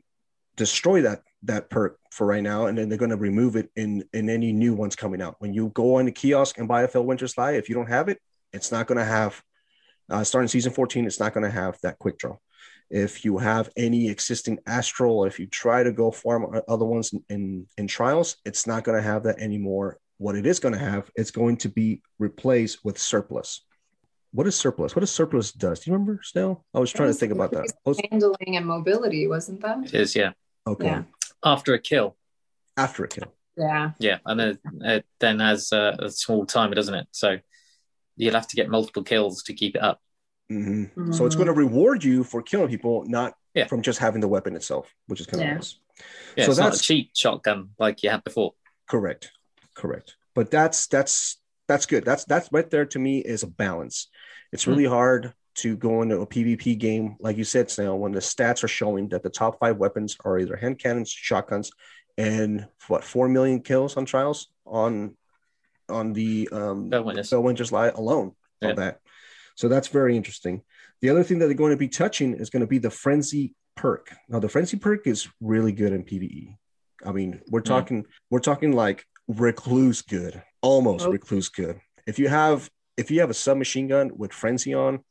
[0.57, 4.03] destroy that that perk for right now, and then they're going to remove it in
[4.13, 5.35] in any new ones coming out.
[5.39, 8.09] When you go on the kiosk and buy a Felwinter's Lie, if you don't have
[8.09, 8.19] it,
[8.53, 9.41] it's not going to have.
[10.07, 12.37] Uh, starting season 14, it's not going to have that quick draw
[12.89, 17.23] if you have any existing astral if you try to go farm other ones in
[17.29, 20.79] in, in trials it's not going to have that anymore what it is going to
[20.79, 23.61] have it's going to be replaced with surplus
[24.31, 27.13] what is surplus what does surplus does do you remember still i was trying to
[27.13, 27.65] think about that
[28.11, 29.85] handling and mobility, wasn't that?
[29.85, 30.31] It is, yeah.
[30.67, 31.03] okay Yeah.
[31.45, 32.17] After a kill.
[32.77, 33.91] after a kill Yeah.
[33.99, 34.17] Yeah.
[34.25, 37.07] And then it then has uh, a small timer, doesn't it?
[37.11, 37.37] So
[38.17, 40.01] you'll have to get multiple kills to keep it up.
[40.51, 41.11] Mhm.
[41.15, 43.65] so it's going to reward you for killing people not Yeah.
[43.65, 45.49] from just having the weapon itself which is kind Yeah.
[45.53, 45.79] of nice
[46.37, 48.53] Yeah, So it's not a that's- cheap shotgun like you had before.
[48.87, 49.31] Correct.
[49.73, 50.15] Correct.
[50.35, 52.05] But that's that's that's good.
[52.05, 54.07] That's that's right there to me is a balance.
[54.51, 58.19] It's really hard to go into a PvP game, like you said, Snail, when the
[58.19, 61.71] stats are showing that the top five weapons are either hand cannons, shotguns,
[62.17, 65.15] and what four million kills on trials on
[65.89, 67.29] on the um Felwinter's.
[67.29, 68.69] Fell Winter's Lie alone Yeah.
[68.69, 68.99] on that.
[69.55, 70.61] So that's very interesting.
[71.01, 73.53] The other thing that they're going to be touching is going to be the frenzy
[73.75, 74.11] perk.
[74.27, 76.57] Now the frenzy perk is really good in PvE.
[77.05, 77.65] I mean, we're Mm.
[77.65, 81.11] talking we're talking like recluse good, almost Oh.
[81.11, 81.79] recluse good.
[82.07, 85.03] If you have if you have a submachine gun with frenzy on,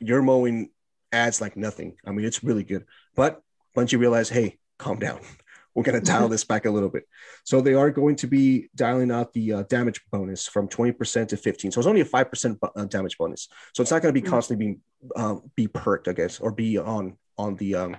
[0.00, 0.70] your mowing
[1.12, 1.96] adds like nothing.
[2.06, 2.84] I mean, it's really good.
[3.14, 3.42] But
[3.74, 5.20] once you realize, hey, calm down.
[5.74, 7.04] We're going to dial this back a little bit.
[7.44, 11.36] So they are going to be dialing out the uh, damage bonus from 20% to
[11.36, 11.70] 15.
[11.70, 13.48] So it's only a 5% bu- uh, damage bonus.
[13.72, 14.30] So it's not going to be Mhm.
[14.30, 14.80] constantly being
[15.14, 17.96] um, be perked, I guess, or be on on the um,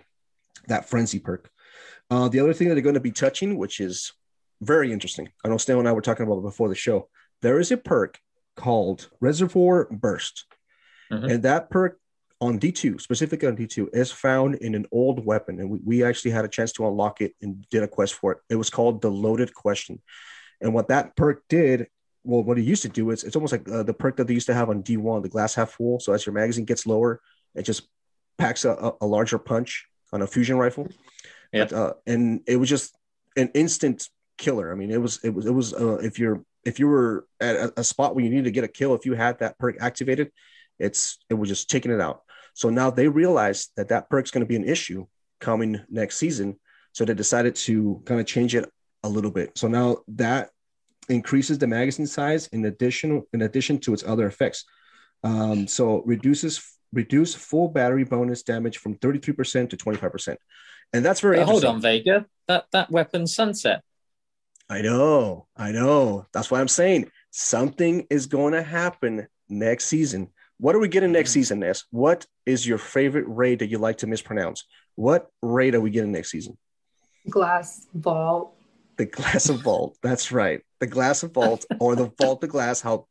[0.68, 1.50] that frenzy perk.
[2.12, 4.12] Uh, the other thing that they're going to be touching, which is
[4.62, 5.30] very interesting.
[5.44, 7.08] I know Stan and I were talking about it before the show.
[7.42, 8.20] There is a perk
[8.58, 10.46] called Reservoir Burst.
[11.12, 11.32] Mhm.
[11.32, 12.00] And that perk
[12.40, 15.60] on D2, specifically on D2, is found in an old weapon.
[15.60, 18.32] And we, we actually had a chance to unlock it and did a quest for
[18.34, 18.38] it.
[18.50, 20.02] It was called the Loaded Question.
[20.60, 21.88] And what that perk did
[22.24, 24.34] well, what it used to do is it's almost like uh, the perk that they
[24.34, 26.00] used to have on D1, the glass half full.
[26.00, 27.22] So as your magazine gets lower,
[27.56, 27.88] it just
[28.38, 30.88] packs a, a, a larger punch on a fusion rifle.
[31.52, 31.66] Yeah.
[31.66, 32.96] But, uh, and it was just
[33.36, 34.72] an instant killer.
[34.72, 37.56] I mean, it was it was it was uh, if you're if you were at
[37.56, 39.78] a, a spot where you needed to get a kill, if you had that perk
[39.80, 40.32] activated,
[40.80, 42.22] it's it was just taking it out.
[42.54, 45.06] So now they realized that that perk's going to be an issue
[45.40, 46.60] coming next season.
[46.94, 48.70] So they decided to kind of change it
[49.04, 49.58] a little bit.
[49.58, 50.50] So now that
[51.10, 54.66] increases the magazine size in addition in addition to its other effects.
[55.24, 56.62] Um, so reduces
[56.94, 60.36] reduce full battery bonus damage from 33% to 25%.
[60.94, 62.26] And that's very hold on, Vega.
[62.48, 63.82] That that weapon sunset.
[64.70, 66.26] I know, I know.
[66.34, 70.30] That's why I'm saying something is going to happen next season.
[70.62, 71.86] What are we getting next season, Ness?
[71.90, 74.64] What is your favorite raid that you like to mispronounce?
[74.94, 76.56] What raid are we getting next season?
[77.28, 78.54] Glass vault.
[78.98, 79.98] The Glass of Vault.
[80.04, 80.62] That's right.
[80.80, 83.08] The Glass of Vault or the Vault of Glass, how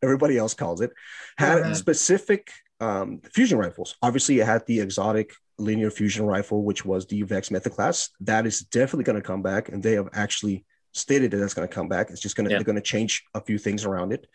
[0.00, 0.92] everybody else calls it,
[1.38, 1.74] had Mhm.
[1.76, 3.96] specific um, fusion rifles.
[4.02, 8.10] Obviously, it had the exotic linear fusion rifle, which was the Vex Mythoclast.
[8.20, 11.66] That is definitely going to come back, and they have actually stated that that's going
[11.66, 12.10] to come back.
[12.10, 12.58] It's just going to Yeah.
[12.58, 14.26] they're going to change a few things around it.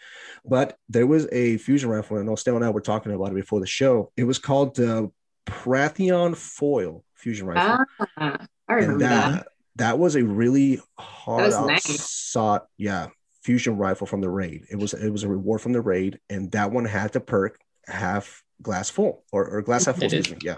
[0.46, 3.32] But there was a fusion rifle, and I know Stan and I were talking about
[3.32, 4.12] it before the show.
[4.18, 5.12] It was called the
[5.46, 7.86] Pratheon Foil fusion rifle
[8.18, 9.48] Ah, I and remember that, that.
[9.78, 12.00] that was a really hard was out nice.
[12.10, 13.08] sought yeah
[13.44, 16.52] fusion rifle from the raid it was it was a reward from the raid and
[16.52, 20.20] that one had the perk half glass full or, or glass half full It did.
[20.20, 20.58] excuse me, yeah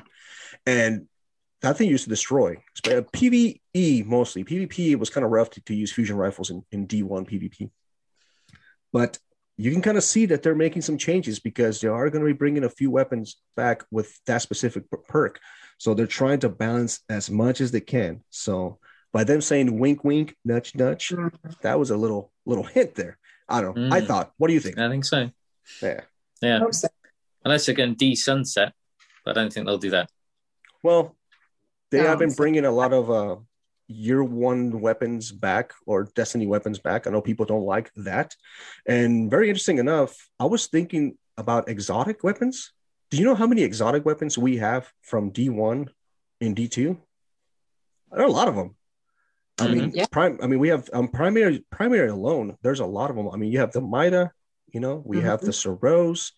[0.65, 1.07] and
[1.61, 2.55] that thing used to destroy
[2.87, 6.87] uh, pve mostly pvp was kind of rough to, to use fusion rifles in, in
[6.87, 7.69] d1 pvp
[8.93, 9.19] but
[9.57, 12.25] you can kind of see that they're making some changes because they are going to
[12.33, 15.39] be bringing a few weapons back with that specific per- perk
[15.77, 18.21] so they're trying to balance as much as they can.
[18.29, 18.79] So
[19.13, 21.31] by them saying wink, wink, nudge, nudge, Mhm.
[21.61, 23.17] that was a little little hint there.
[23.47, 23.95] I don't know.
[23.95, 24.07] I Mm.
[24.07, 24.33] thought.
[24.37, 24.77] What do you think?
[24.77, 25.29] I think so.
[25.81, 26.01] Yeah.
[26.41, 26.59] Yeah.
[26.71, 26.87] So.
[27.45, 28.73] Unless they're going de sunset,
[29.23, 30.09] but I don't think they'll do that.
[30.83, 31.15] Well,
[31.91, 33.35] they have been bringing a lot of uh,
[33.87, 37.07] year one weapons back or Destiny weapons back.
[37.07, 38.35] I know people don't like that.
[38.85, 42.71] And very interesting enough, I was thinking about exotic weapons.
[43.09, 45.89] Do you know how many exotic weapons we have from D1
[46.39, 46.97] in D2?
[48.11, 48.75] There are a lot of them.
[49.59, 50.05] I mean, Yeah.
[50.11, 50.39] prime.
[50.41, 52.57] I mean, we have um, primary primary alone.
[52.61, 53.29] There's a lot of them.
[53.29, 54.31] I mean, you have the Mida.
[54.71, 56.31] You know, we have the Soros.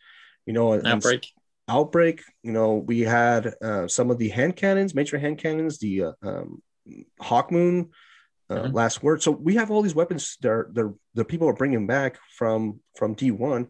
[0.46, 1.28] You know, Outbreak.
[1.76, 5.94] Outbreak you know we had uh, some of the hand cannons major hand cannons the
[6.08, 6.62] uh, um,
[7.30, 7.90] hawkmoon
[8.50, 8.74] uh, Mhm.
[8.74, 11.88] last word so we have all these weapons that are, they're, the people are bringing
[11.88, 12.60] back from
[12.98, 13.62] from d1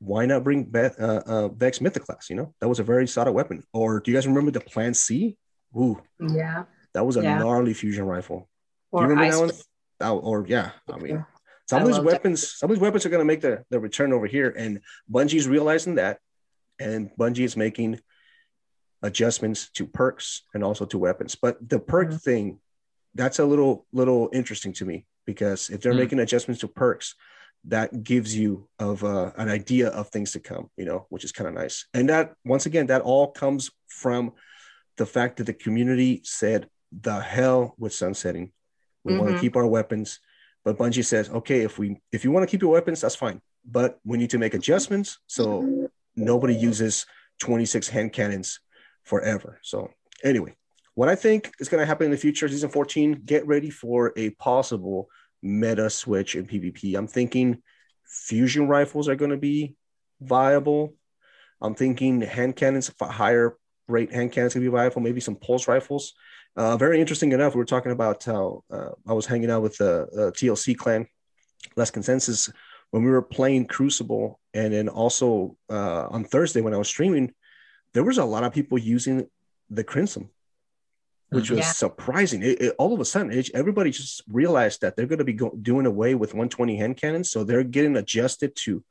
[0.00, 3.32] why not bring Be- uh, uh, vex mythoclast you know that was a very solid
[3.32, 5.36] weapon or do you guys remember the plan c
[5.76, 6.64] Ooh, Yeah.
[6.94, 7.38] that was a Yeah.
[7.38, 8.40] gnarly fusion rifle
[8.92, 9.52] do you remember ice that one
[10.00, 11.24] That- or yeah i mean Yeah.
[11.70, 12.12] some I of these loved it.
[12.12, 14.72] weapons, some of these weapons are going to make the, the return over here, and
[15.10, 16.18] Bungie's realizing that,
[16.78, 18.00] and Bungie is making
[19.02, 21.34] adjustments to perks and also to weapons.
[21.34, 22.22] But the perk Mhm.
[22.22, 22.60] thing,
[23.14, 25.98] that's a little little interesting to me because if they're Mm.
[25.98, 27.14] making adjustments to perks,
[27.66, 31.32] that gives you of uh, an idea of things to come, you know, which is
[31.32, 31.86] kind of nice.
[31.94, 34.32] And that once again, that all comes from
[34.96, 38.52] the fact that the community said the hell with sunsetting.
[39.02, 40.20] We want to keep our weapons.
[40.64, 43.40] But Bungie says, okay, if we if you want to keep your weapons, that's fine.
[43.64, 47.06] But we need to make adjustments so nobody uses
[47.40, 48.60] 26 hand cannons
[49.04, 49.58] forever.
[49.62, 49.90] So
[50.22, 50.54] anyway,
[50.94, 54.12] what I think is going to happen in the future, season 14, get ready for
[54.16, 55.08] a possible
[55.42, 56.96] meta switch in PvP.
[56.96, 57.62] I'm thinking
[58.06, 59.74] fusion rifles are going to be
[60.20, 60.94] viable.
[61.60, 63.56] I'm thinking hand cannons, higher
[63.88, 65.02] rate hand cannons can be viable.
[65.02, 66.14] Maybe some pulse rifles.
[66.56, 69.76] Uh, very interesting enough, we were talking about how uh, I was hanging out with
[69.76, 71.06] the uh, TLC clan,
[71.76, 72.50] less consensus,
[72.94, 77.32] when we were playing Crucible, and then also uh, on Thursday when I was streaming,
[77.92, 79.26] there was a lot of people using
[79.68, 80.30] the Crimson,
[81.30, 81.72] which was Yeah.
[81.72, 82.44] surprising.
[82.44, 85.32] It, it- all of a sudden, it, everybody just realized that they're going to be
[85.32, 88.84] go- doing away with 120 hand cannons, so they're getting adjusted to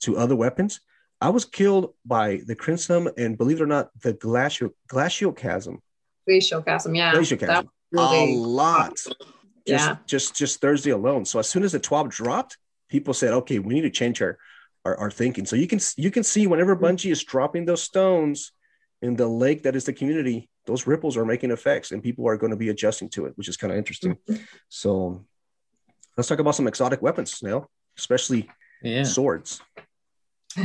[0.00, 0.80] to other weapons.
[1.20, 5.80] I was killed by the Crimson, and believe it or not, the glacial glacial chasm
[6.26, 6.92] Glacial chasm.
[6.96, 7.12] Yeah.
[7.14, 7.70] Glacial chasm.
[7.92, 8.96] was a lot.
[8.96, 9.14] Just,
[9.66, 9.96] Yeah.
[10.06, 11.24] just just Thursday alone.
[11.24, 12.58] So as soon as the TWAB dropped,
[12.94, 14.38] people said, "Okay, we need to change our,
[14.84, 18.52] our our thinking." So you can you can see whenever Bungie is dropping those stones
[19.02, 22.38] in the lake that is the community, those ripples are making effects, and people are
[22.42, 24.16] going to be adjusting to it, which is kind of interesting.
[24.68, 24.90] So
[26.16, 27.58] let's talk about some exotic weapons, now,
[27.98, 28.42] especially
[28.82, 29.02] Yeah.
[29.16, 29.60] swords.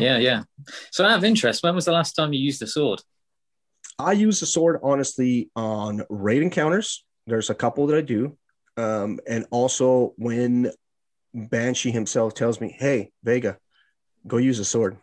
[0.05, 0.17] Yeah.
[0.29, 0.43] Yeah.
[0.91, 2.99] So out of interest, when was the last time you used a sword?
[3.97, 6.87] I use the sword honestly on raid encounters.
[7.27, 8.21] There's a couple that I do,
[8.77, 10.71] um, and also when
[11.33, 13.57] Banshee himself tells me, "Hey, Vega,
[14.27, 14.97] go use a sword."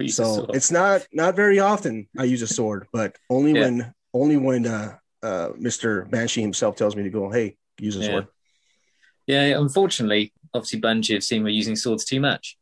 [0.00, 0.50] Use a so sword.
[0.54, 3.60] it's not not very often I use a sword, but only Yeah.
[3.60, 6.08] when only when uh, uh, Mr.
[6.10, 8.06] Banshee himself tells me to go, "Hey, use a Yeah.
[8.06, 8.26] sword."
[9.26, 12.56] Yeah, unfortunately, obviously Banshee have seen we're using swords too much.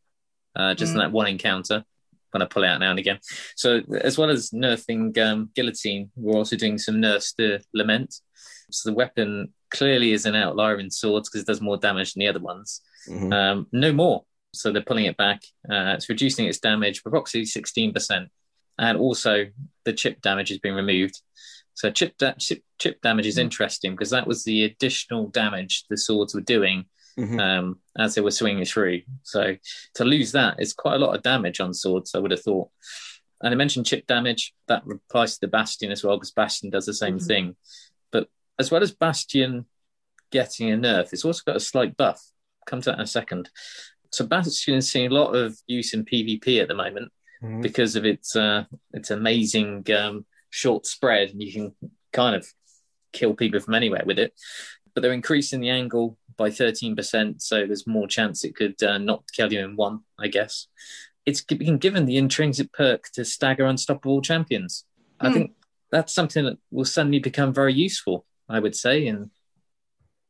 [0.57, 1.03] Uh, just in Mm.
[1.03, 1.85] that one encounter,
[2.31, 3.19] when I pull out now and again.
[3.57, 8.15] So as well as nerfing um, guillotine, we're also doing some nerfs to lament.
[8.71, 12.21] So the weapon clearly is an outlier in swords because it does more damage than
[12.21, 12.83] the other ones.
[13.09, 13.33] Mhm.
[13.33, 14.25] Um, no more.
[14.53, 15.43] So they're pulling it back.
[15.69, 18.29] Uh, it's reducing its damage by approximately 16%.
[18.79, 19.47] And also
[19.85, 21.21] the chip damage has been removed.
[21.75, 25.97] So chip, da- chip, chip damage is interesting because that was the additional damage the
[25.97, 26.87] swords were doing
[27.17, 27.41] Mhm.
[27.41, 29.03] um, as they were swinging through.
[29.23, 29.57] So
[29.95, 32.71] to lose that is quite a lot of damage on swords, I would have thought.
[33.41, 36.87] And I mentioned chip damage, that applies to the Bastion as well, because Bastion does
[36.87, 37.27] the same Mhm.
[37.27, 37.57] thing.
[38.11, 39.67] But as well as Bastion
[40.31, 42.21] getting a nerf, it's also got a slight buff.
[42.67, 43.51] Come to that in a second.
[44.11, 47.63] So Bastion is seeing a lot of use in PvP at the moment Mhm.
[47.63, 51.75] because of its uh, its amazing um, short spread, and you can
[52.13, 52.47] kind of
[53.13, 54.33] kill people from anywhere with it.
[54.95, 58.99] But they're increasing the angle by thirteen percent, so there's more chance it could uh,
[58.99, 60.01] not kill you in one.
[60.19, 60.69] I guess
[61.27, 64.85] it's been given the intrinsic perk to stagger unstoppable champions.
[65.21, 65.35] I Hmm.
[65.35, 65.53] think
[65.91, 68.27] that's something that will suddenly become very useful.
[68.49, 69.31] I would say in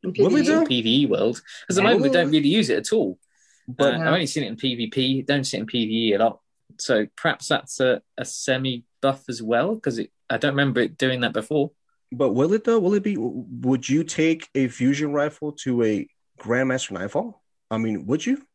[0.05, 0.45] In Will we PvE.
[0.45, 0.59] do?
[0.65, 0.65] the
[1.05, 3.19] PVE world, because at the moment we don't really use it at all.
[3.67, 6.39] But Uh, I've only seen it in PvP, don't see it in PvE a lot.
[6.77, 11.21] So perhaps that's a, a semi buff as well, because I don't remember it doing
[11.21, 11.71] that before.
[12.11, 12.79] but will it though?
[12.79, 13.15] Will it be?
[13.17, 16.07] Would you take a fusion rifle to a
[16.39, 17.41] Grandmaster Nightfall?
[17.71, 18.45] I mean, would you?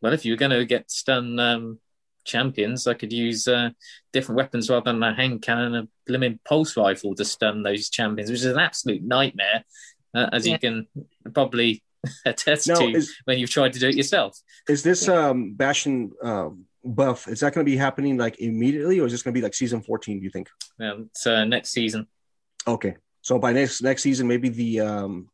[0.00, 1.78] Well, if you were going to get stun um,
[2.24, 3.70] champions, I could use uh,
[4.12, 8.30] different weapons rather than a hand cannon a blimmin' pulse rifle to stun those champions,
[8.30, 9.64] which is an absolute nightmare,
[10.14, 10.52] uh, as Yeah.
[10.54, 10.86] you can
[11.34, 11.82] probably
[12.26, 14.38] attest No, to is when you've tried to do it yourself.
[14.68, 17.28] is this um Bastion um buff?
[17.28, 19.54] Is that going to be happening like immediately, or is this going to be like
[19.54, 20.18] season fourteen?
[20.18, 20.48] Do you think?
[20.80, 22.06] Um, so next season,
[22.66, 25.28] Okay, so by next next season, maybe the um,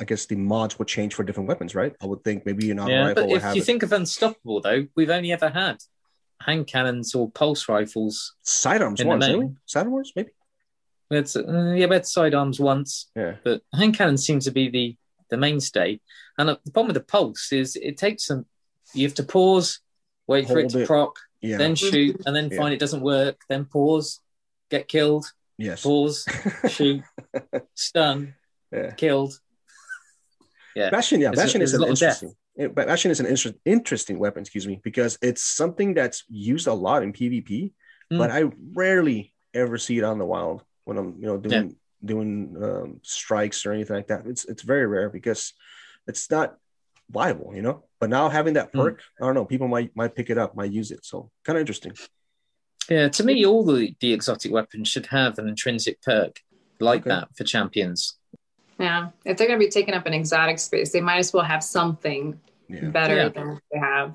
[0.00, 1.92] I guess the mods will change for different weapons, right?
[2.00, 3.64] I would think maybe an auto Yeah, rifle but if you it.
[3.64, 5.78] think of unstoppable, though, we've only ever had
[6.40, 8.34] hand cannons or pulse rifles.
[8.42, 9.38] sidearms in the main.
[9.38, 9.48] we?
[9.66, 10.30] Sidearms, maybe.
[11.12, 13.36] We had, uh, yeah, we had sidearms once, Yeah.
[13.44, 14.96] but hand cannons seem to be the
[15.28, 16.00] the mainstay.
[16.38, 18.46] And uh, the problem with the pulse is it takes some.
[18.94, 19.80] You have to pause,
[20.26, 20.86] wait for it Hold to it.
[20.86, 21.58] proc, Yeah.
[21.58, 22.56] then shoot, and then Yeah.
[22.58, 23.36] find it doesn't work.
[23.50, 24.20] Then pause,
[24.70, 25.26] get killed,
[25.58, 25.82] yes.
[25.82, 26.24] pause,
[26.70, 27.02] shoot,
[27.74, 28.34] stun,
[28.72, 28.92] Yeah.
[28.92, 29.38] killed.
[30.74, 32.22] Yeah, Bastion, yeah, Bastion is an a lot of death.
[32.22, 32.36] interesting.
[32.56, 36.66] yeah, but Bastion is an inter- interesting weapon, excuse me, because it's something that's used
[36.66, 37.72] a lot in PvP,
[38.10, 38.18] Mm.
[38.18, 38.44] but I
[38.74, 43.64] rarely ever see it on the wild when I'm, you know, doing doing um, strikes
[43.64, 44.26] or anything like that.
[44.26, 45.52] It's it's very rare because
[46.06, 46.56] it's not
[47.10, 47.84] viable, you know.
[48.00, 48.78] But now having that Mm.
[48.80, 51.04] perk, I don't know, people might might pick it up, might use it.
[51.04, 51.92] So kind of interesting.
[52.90, 56.40] Yeah, to me, all the, the exotic weapons should have an intrinsic perk
[56.80, 57.10] like Okay.
[57.10, 58.18] that for champions.
[58.80, 59.10] Yeah.
[59.24, 61.62] If they're going to be taking up an exotic space, they might as well have
[61.62, 63.28] something Yeah, better Yeah.
[63.28, 64.14] than they have.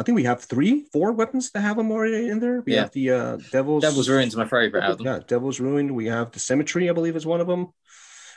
[0.00, 2.62] I think we have three, four weapons that have them already in there.
[2.62, 2.80] We Yeah.
[2.80, 5.06] have the uh, Devil's Devil's Ruin's my favorite out of them.
[5.06, 5.90] Yeah, Devil's Ruined.
[5.94, 7.68] We have the Symmetry, I believe, is one of them.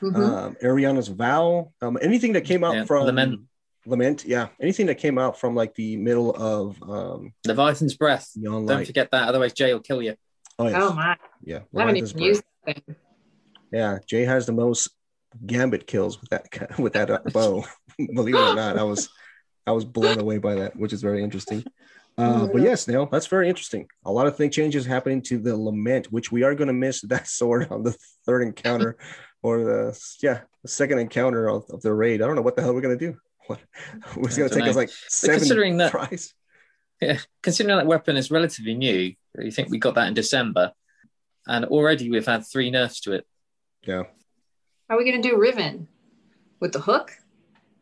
[0.02, 0.16] Mhm.
[0.18, 3.40] um, Ariana's Vow, um, anything that came out Yeah, from Lament.
[3.86, 8.30] Lament, yeah, anything that came out from like the middle of um, Leviathan's Breath.
[8.42, 8.86] Don't Light.
[8.88, 10.16] forget that, otherwise Jay will kill you.
[10.60, 10.76] Oh, yes.
[10.78, 11.16] Oh my!
[11.44, 12.28] yeah, I haven't Leviathan's even Breath.
[12.28, 12.44] used
[12.88, 12.96] that.
[13.72, 14.90] Yeah, Jay has the most
[15.46, 16.46] gambit kills with that
[16.80, 17.64] with that uh, bow.
[18.14, 19.08] Believe it or not, I was
[19.66, 21.64] I was blown away by that, which is very interesting.
[22.16, 23.88] Uh, but yes, Neil, that's very interesting.
[24.06, 27.02] A lot of thing changes happening to the lament, which we are going to miss
[27.10, 28.98] that sword on the third encounter,
[29.42, 32.22] or the yeah the second encounter of, of the raid.
[32.22, 33.18] I don't know what the hell we're going to do.
[33.48, 33.60] What
[34.18, 36.34] it's going to don't take us like seven considering that- tries.
[37.02, 40.72] Yeah, considering that weapon is relatively new, you think we got that in December,
[41.48, 43.26] and already we've had three nerfs to it.
[43.88, 44.04] Yeah,
[44.88, 45.88] How are we going to do Riven
[46.60, 47.12] with the hook?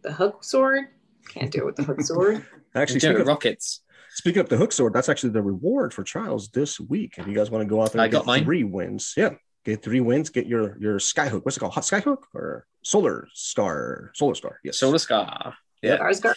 [0.04, 0.86] The hook sword?
[1.30, 2.46] Can't do it with the hook sword.
[2.76, 3.82] actually, We do it speaking of, rockets.
[4.14, 7.16] speaking of the hook sword, that's actually the reward for trials this week.
[7.18, 8.44] If you guys want to go out there, I and got get mine.
[8.44, 9.14] three wins.
[9.16, 9.32] Yeah,
[9.66, 10.30] get three wins.
[10.30, 11.46] Get your your skyhook.
[11.46, 11.74] What's it called?
[11.74, 14.12] Hot skyhook or Sola's Scar?
[14.16, 14.60] Sola's Scar.
[14.64, 14.78] Yes.
[14.80, 15.56] Sola's Scar.
[15.82, 15.98] Yeah.
[15.98, 16.36] Skarsgård.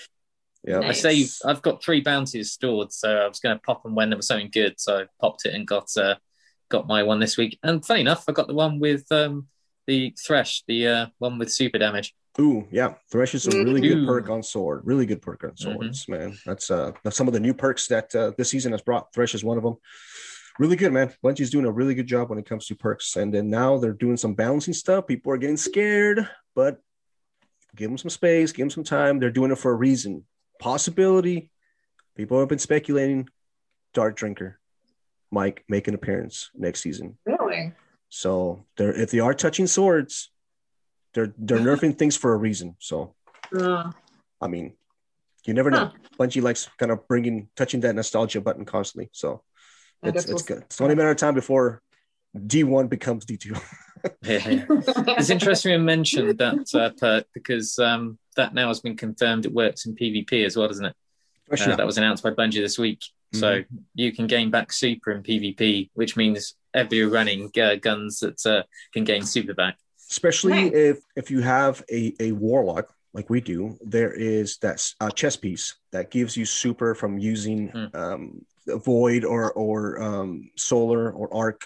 [0.66, 0.78] Yeah.
[0.78, 1.02] I Nice.
[1.02, 1.34] saved.
[1.44, 4.26] I've got three bounties stored, so I was going to pop them when there was
[4.26, 4.80] something good.
[4.80, 6.14] So I popped it and got uh,
[6.70, 7.58] got my one this week.
[7.62, 9.48] And funny enough, I got the one with um,
[9.86, 12.14] the thresh, the uh, one with super damage.
[12.40, 12.94] Ooh, yeah.
[13.10, 14.82] Thresh is a really good perk on sword.
[14.84, 16.36] Really good perk on swords, man.
[16.44, 19.12] That's uh that's some of the new perks that uh, this season has brought.
[19.14, 19.76] Thresh is one of them.
[20.58, 21.12] Really good, man.
[21.22, 23.16] Bungie's doing a really good job when it comes to perks.
[23.16, 25.06] And then now they're doing some balancing stuff.
[25.06, 26.80] People are getting scared, but
[27.74, 29.18] give them some space, give them some time.
[29.18, 30.24] They're doing it for a reason.
[30.60, 31.50] Possibility.
[32.16, 33.28] People have been speculating.
[33.92, 34.58] Dark Drinker,
[35.30, 37.16] Mike make an appearance next season.
[37.24, 37.72] Really?
[38.08, 40.30] So they're if they are touching swords,
[41.14, 42.76] they're they're nerfing things for a reason.
[42.78, 43.14] So
[43.56, 43.90] Uh,
[44.40, 44.72] I mean,
[45.46, 45.86] you never know.
[45.86, 45.90] Huh.
[46.18, 49.08] Bungie likes kind of bringing touching that nostalgia button constantly.
[49.12, 49.42] So
[50.02, 50.62] I it's it's we'll good.
[50.64, 51.80] It's only a matter of time before
[52.36, 53.60] D1 becomes D2.
[54.22, 54.64] Yeah, yeah.
[55.16, 59.46] It's interesting you mentioned that uh, perk because um, that now has been confirmed.
[59.46, 60.94] It works in PvP as well, doesn't it?
[61.50, 63.00] Uh, that was announced by Bungie this week.
[63.32, 63.76] So Mm-hmm.
[63.94, 68.64] you can gain back super in PvP, which means every running uh, guns that uh,
[68.92, 69.78] can gain super back.
[70.14, 70.72] Especially Nice.
[70.90, 72.86] if if you have a, a warlock
[73.16, 73.58] like we do
[73.96, 77.88] there is that uh, chess piece that gives you super from using Hmm.
[78.02, 78.22] um,
[78.94, 80.30] void or or um,
[80.70, 81.58] solar or arc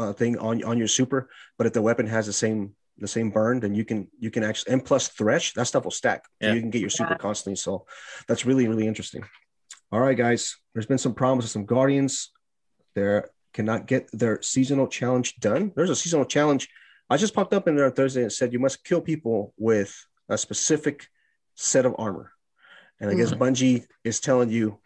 [0.00, 1.20] uh, thing on on your super
[1.56, 2.60] but if the weapon has the same
[3.04, 5.98] the same burn then you can you can actually and plus thresh that stuff will
[6.02, 6.20] stack.
[6.42, 7.24] So you can get your super Yeah.
[7.26, 7.56] constantly.
[7.66, 7.72] So
[8.28, 9.22] that's really really interesting.
[9.92, 10.42] All right guys.
[10.72, 12.12] There's been some problems with some guardians.
[12.98, 13.18] There
[13.56, 15.62] cannot get their seasonal challenge done.
[15.76, 16.64] There's a seasonal challenge
[17.10, 19.94] I just popped up in there on Thursday and said you must kill people with
[20.28, 21.08] a specific
[21.54, 22.32] set of armor.
[23.00, 24.78] And I guess Bungie is telling you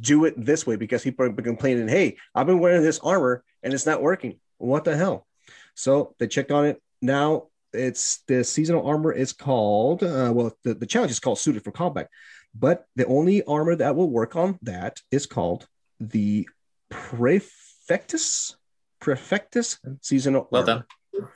[0.00, 3.44] do it this way because people have been complaining, hey, I've been wearing this armor
[3.62, 4.38] and it's not working.
[4.58, 5.26] What the hell?
[5.74, 6.82] So they checked on it.
[7.00, 11.64] Now it's the seasonal armor is called, uh, well, the, the challenge is called suited
[11.64, 12.08] for combat,
[12.54, 15.66] but the only armor that will work on that is called
[16.00, 16.48] the
[16.90, 18.54] Prefectus.
[19.00, 20.74] Prefectus seasonal Well armor.
[20.80, 20.84] done.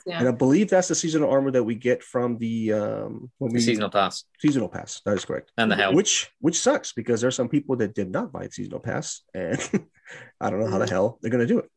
[0.07, 0.18] Yeah.
[0.18, 3.57] And I believe that's the seasonal armor that we get from the um when The
[3.57, 5.01] we seasonal pass seasonal pass.
[5.05, 5.53] That is correct.
[5.57, 5.95] and the helm.
[5.95, 9.22] Which which sucks because there are some people that did not buy the seasonal pass,
[9.35, 9.59] and
[10.41, 11.70] I don't know how the hell they're gonna do it.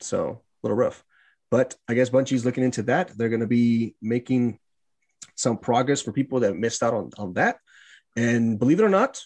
[0.00, 1.04] So a little rough.
[1.50, 3.16] But I guess Bungie's looking into that.
[3.16, 4.58] They're gonna be making
[5.36, 7.58] some progress for people that missed out on, on that.
[8.16, 9.20] And believe it or not,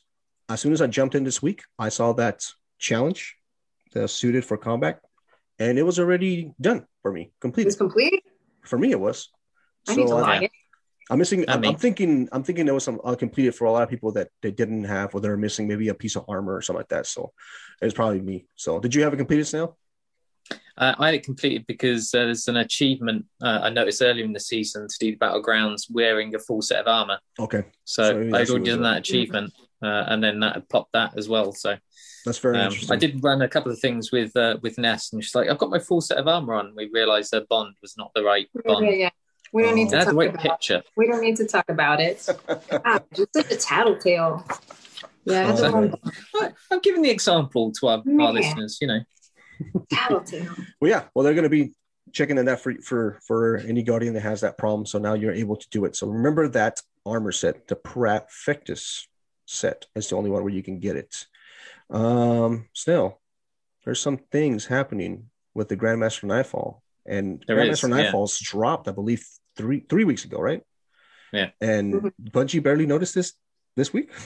[0.49, 2.45] as soon as I jumped in this week, I saw that
[2.79, 3.37] challenge,
[3.93, 5.01] the suited for combat,
[5.59, 8.22] and it was already done for me, completed It's complete.
[8.64, 9.28] for me it was.
[9.88, 10.50] I need to So, uh, log in.
[11.11, 13.82] i'm missing I I'm, I'm thinking i'm thinking there was some uncompleted for a lot
[13.82, 16.62] of people that they didn't have or they're missing maybe a piece of armor or
[16.62, 17.06] something like that.
[17.06, 17.32] So
[17.80, 18.46] it's probably me.
[18.56, 19.68] So did you have it completed snail
[20.78, 24.32] Uh, I had it completed because uh, there's an achievement uh, I noticed earlier in
[24.32, 27.18] the season to do the battlegrounds wearing a full set of armor.
[27.46, 27.62] okay.
[27.84, 29.48] So, So I'd already done that achievement,
[29.83, 31.53] uh, and then that had popped that as well.
[31.53, 31.76] So
[32.24, 35.12] that's very um, interesting I did run a couple of things with uh, with Ness,
[35.12, 37.74] and she's like, "I've got my full set of armor on." We realised her bond
[37.83, 38.87] was not the right Yeah, bond.
[38.87, 39.11] yeah, yeah.
[39.53, 39.91] We don't need Oh.
[39.91, 40.43] to It had talk the right about.
[40.43, 40.83] picture.
[40.97, 42.29] We don't need to talk about it.
[42.85, 44.45] ah, just such a tattletale.
[45.24, 45.72] Yeah, Oh, it's a okay.
[45.72, 46.01] whole
[46.43, 48.79] I- I'm giving the example to our, our listeners.
[48.81, 49.01] You know,
[49.91, 50.55] tattletale.
[50.81, 51.72] well yeah well they're going to be
[52.12, 55.33] checking on that for for for any guardian that has that problem so now you're
[55.33, 59.07] able to do it so remember that armor set the Prefectus
[59.49, 61.26] set is the only one where you can get it
[61.90, 63.20] um snail
[63.84, 67.90] there's some things happening with the grandmaster nightfall and There grandmaster
[68.24, 68.51] is, yeah.
[68.51, 69.24] dropped i believe
[69.57, 70.62] three three weeks ago right
[71.32, 71.51] Yeah.
[71.61, 72.12] and Mhm.
[72.30, 73.32] bungie barely noticed this
[73.74, 74.11] this week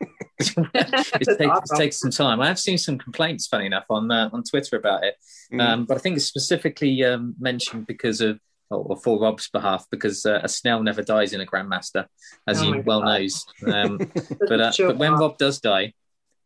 [0.40, 1.76] it, takes, awesome.
[1.76, 2.40] it takes some time.
[2.40, 5.14] I have seen some complaints, funny enough, on uh, on Twitter about it.
[5.52, 5.60] Mm.
[5.60, 8.40] Um, but I think it's specifically um, mentioned because of,
[8.70, 12.06] or, or for Rob's behalf, because uh, a snail never dies in a Grandmaster,
[12.46, 13.06] as Oh he well God.
[13.06, 13.44] knows.
[13.66, 13.98] Um,
[14.48, 15.14] but uh, Show but when.
[15.14, 15.92] Rob does die,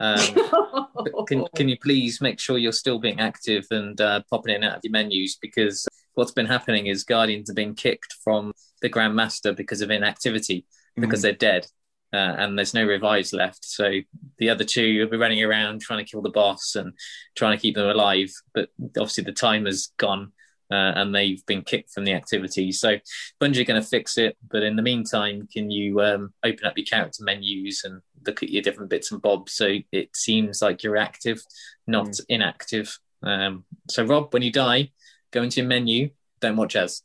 [0.00, 0.20] um,
[1.26, 4.72] can can you please make sure you're still being active and uh, popping in and
[4.72, 8.52] out of your menus because what's been happening is Guardians are being kicked from
[8.82, 10.66] the Grandmaster because of inactivity
[10.96, 11.66] because they're dead.
[12.10, 13.64] Uh, and there's no revives left.
[13.64, 14.00] So
[14.38, 16.94] the other two will be running around trying to kill the boss and
[17.36, 18.30] trying to keep them alive.
[18.54, 20.32] But obviously the timer's gone
[20.70, 22.72] uh, and they've been kicked from the activity.
[22.72, 22.96] So
[23.40, 24.36] Bungie are going to fix it.
[24.50, 28.50] But in the meantime, can you um, open up your character menus and look at
[28.50, 31.42] your different bits and bobs so it seems like you're active,
[31.86, 32.98] not inactive?
[33.22, 34.90] Um, so Rob, when you die,
[35.30, 36.10] go into your menu.
[36.40, 37.02] Don't watch as.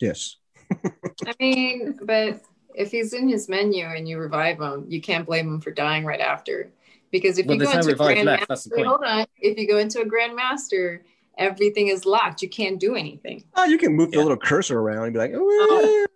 [0.00, 0.36] yes
[1.26, 2.42] I mean, but
[2.74, 6.04] if he's in his menu and you revive him, you can't blame him for dying
[6.04, 6.70] right after.
[7.10, 9.26] Because if Well, you go there's no into a revive grandmaster, left, that's hold on.
[9.38, 11.00] If you go into a grandmaster,
[11.38, 12.42] everything is locked.
[12.42, 13.44] You can't do anything.
[13.56, 16.06] oh you can move the little cursor around and be like oh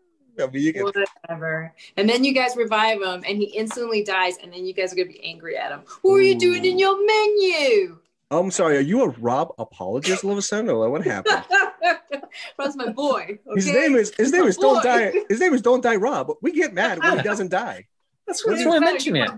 [0.40, 1.74] I mean, you can Whatever.
[1.96, 4.36] And then you guys revive him, and he instantly dies.
[4.42, 5.80] And then you guys are gonna be angry at him.
[6.02, 7.98] What are you doing in your menu?
[8.30, 8.76] Oh, I'm sorry.
[8.76, 11.44] Are you a Rob apologist all of a sudden, or what happened?
[12.58, 13.38] That's my boy.
[13.46, 13.54] Okay?
[13.54, 14.82] His name is his name is My Don't.
[14.84, 15.12] Die.
[15.28, 16.32] His name is Don't Die Rob.
[16.42, 17.86] We get mad when he doesn't die.
[18.26, 19.30] That's, that's why I He's mention it.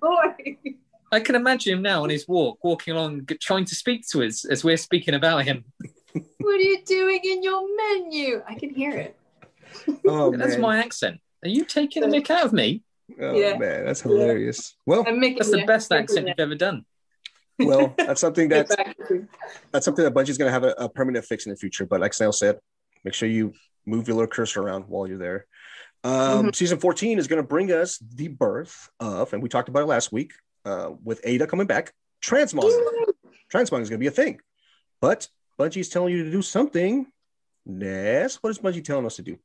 [1.11, 1.17] Boy.
[1.17, 4.45] I can imagine him now on his walk, walking along, trying to speak to us
[4.45, 5.65] as we're speaking about him.
[6.41, 8.43] What are you doing in your menu?
[8.49, 9.17] I can hear it.
[10.05, 10.61] Oh That's man.
[10.61, 11.21] my accent.
[11.45, 12.83] Are you taking a mick out of me?
[13.21, 13.57] Oh Yeah.
[13.57, 14.75] man, that's hilarious.
[14.87, 16.85] Well, making That's the yeah, best accent you've ever done.
[17.61, 18.69] well, that's something that
[19.71, 21.87] that's something that Bungie's gonna have a, a permanent fix in the future.
[21.87, 22.59] But like Snail said,
[23.05, 23.53] make sure you
[23.87, 25.47] move your little cursor around while you're there.
[26.03, 29.87] Um, Season 14 is gonna bring us the birth of, and we talked about it
[29.87, 30.33] last week,
[30.65, 31.93] uh, with Ada coming back.
[32.23, 32.71] Transmog.
[33.53, 34.41] Transmog is gonna be a thing,
[35.01, 37.07] but Bungie's telling you to do something.
[37.67, 39.39] Ness, what is Bungie telling us to do?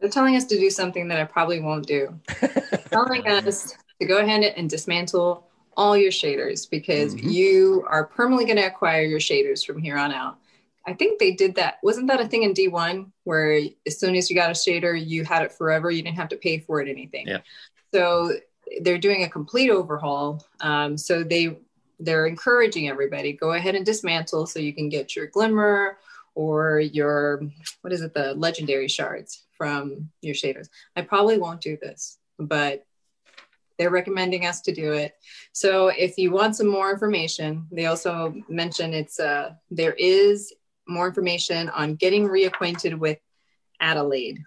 [0.00, 2.18] They're telling us to do something that I probably won't do.
[2.90, 7.32] telling us to go ahead and dismantle all your shaders because Mhm.
[7.32, 10.38] you are permanently going to acquire your shaders from here on out.
[10.86, 11.78] I think they did that.
[11.82, 15.24] Wasn't that a thing in D1 where as soon as you got a shader, you
[15.24, 15.90] had it forever?
[15.90, 17.28] You didn't have to pay for it anything.
[17.28, 17.38] Yeah.
[17.92, 18.32] So
[18.82, 20.46] they're doing a complete overhaul.
[20.60, 21.58] Um, so they
[22.00, 25.98] they're encouraging everybody go ahead and dismantle so you can get your glimmer
[26.36, 27.42] or your
[27.80, 30.68] what is it the legendary shards from your shaders.
[30.94, 32.84] I probably won't do this, but
[33.78, 35.14] they're recommending us to do it.
[35.52, 40.52] So if you want some more information, they also mention it's uh there is
[40.86, 43.18] more information on getting reacquainted with
[43.80, 44.38] Adelaide.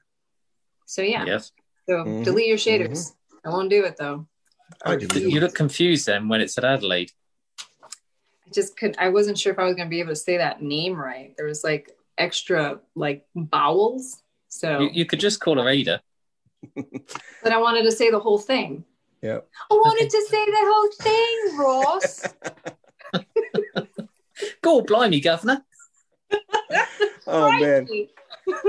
[0.85, 1.51] So yeah, Yes.
[1.87, 2.23] so Mhm.
[2.23, 3.13] delete your shaders.
[3.45, 4.27] I won't do it though.
[4.85, 4.95] I.
[4.95, 7.11] You look confused then when it said Adelaide.
[7.81, 8.97] I just couldn't.
[8.99, 11.33] I wasn't sure if I was gonna be able to say that name right.
[11.37, 14.21] There was like extra like vowels.
[14.49, 16.01] So You, you could just call her Ada.
[16.75, 18.83] but I wanted to say the whole thing.
[19.21, 19.39] Yeah.
[19.69, 22.23] I wanted to say the whole thing, Ross.
[24.61, 25.63] Go blimey, governor.
[27.27, 27.87] Oh man,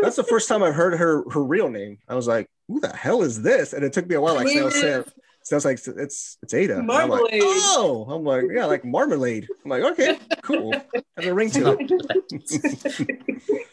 [0.03, 1.99] that's the first time I've heard her her real name.
[2.07, 4.35] I was like, "Who the hell is this?" And it took me a while.
[4.35, 5.05] Like said,
[5.43, 9.49] Snail's like, "It's it's Ada." And I'm like, oh, I'm like, yeah, like marmalade.
[9.65, 10.73] I'm like, okay, cool.
[11.17, 13.13] Has a ring to it.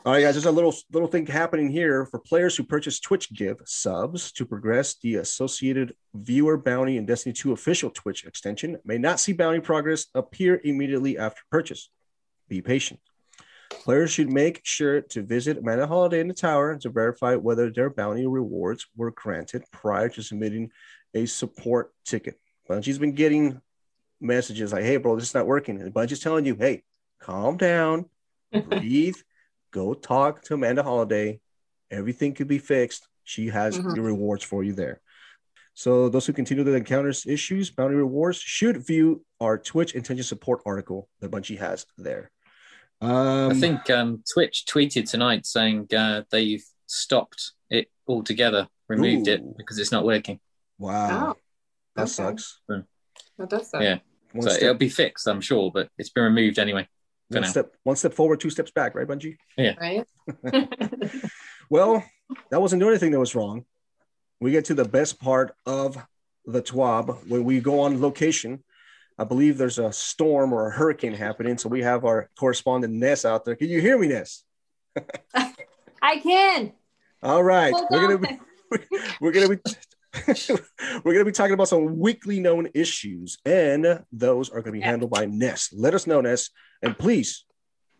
[0.06, 0.34] All right, guys.
[0.34, 4.46] There's a little little thing happening here for players who purchase Twitch Give subs to
[4.46, 8.78] progress the associated viewer bounty and Destiny 2 official Twitch extension.
[8.84, 11.90] May not see bounty progress appear immediately after purchase.
[12.48, 13.00] Be patient.
[13.70, 17.88] Players should make sure to visit Amanda Holiday in the tower to verify whether their
[17.88, 20.70] bounty rewards were granted prior to submitting
[21.14, 22.38] a support ticket.
[22.68, 23.60] Bungie's been getting
[24.20, 26.82] messages like, "Hey, bro, this is not working," and Bungie's telling you, "Hey,
[27.20, 28.10] calm down,
[28.52, 29.16] breathe,
[29.70, 31.40] go talk to Amanda Holiday.
[31.90, 33.08] Everything could be fixed.
[33.24, 33.96] She has Mhm.
[33.96, 35.00] your rewards for you there."
[35.74, 40.60] So those who continue to encounter issues, bounty rewards should view our Twitch extension support
[40.66, 42.30] article that Bungie has there.
[43.00, 49.42] Um, I think um, Twitch tweeted tonight saying uh, they've stopped it altogether, removed it
[49.56, 50.38] because it's not working.
[50.78, 51.36] Wow, Oh,
[51.96, 52.10] that okay.
[52.10, 52.60] sucks.
[52.68, 53.82] That does suck.
[53.82, 53.98] Yeah.
[54.32, 56.86] One, so it'll be fixed, I'm sure, but it's been removed anyway.
[57.30, 57.48] for one now.
[57.48, 59.36] step, one step forward, two steps back, right, Bungie?
[59.58, 60.04] Right?
[61.70, 62.04] Well,
[62.50, 63.64] that wasn't the only thing that was wrong.
[64.40, 65.96] We get to the best part of
[66.44, 68.64] the TWAB when we go on location.
[69.20, 73.26] I believe there's a storm or a hurricane happening, so we have our correspondent Ness
[73.26, 73.54] out there.
[73.54, 74.44] Can you hear me, Ness?
[76.02, 76.72] I can.
[77.22, 78.40] All right, Hold we're gonna be
[79.20, 79.58] we're gonna be
[81.04, 85.10] we're gonna be talking about some weekly known issues, and those are gonna be handled
[85.10, 85.70] by Ness.
[85.70, 86.48] Let us know, Ness,
[86.80, 87.44] and please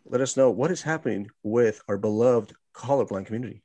[0.05, 3.61] let us know what is happening with our beloved colorblind community.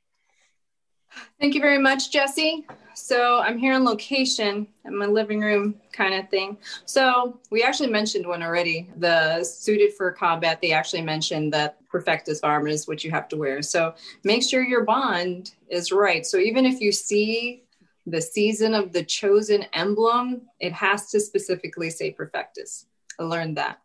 [1.39, 2.65] Thank you very much, Jesse.
[2.95, 6.57] So I'm here on location in my living room kind of thing.
[6.85, 8.89] So we actually mentioned one already.
[8.97, 13.37] The suited for combat, they actually mentioned that Prefectus armor is what you have to
[13.37, 13.61] wear.
[13.61, 13.93] So
[14.23, 16.25] make sure your bond is right.
[16.25, 17.63] So even if you see
[18.07, 22.85] the season of the chosen emblem, it has to specifically say Prefectus.
[23.19, 23.79] I learned that.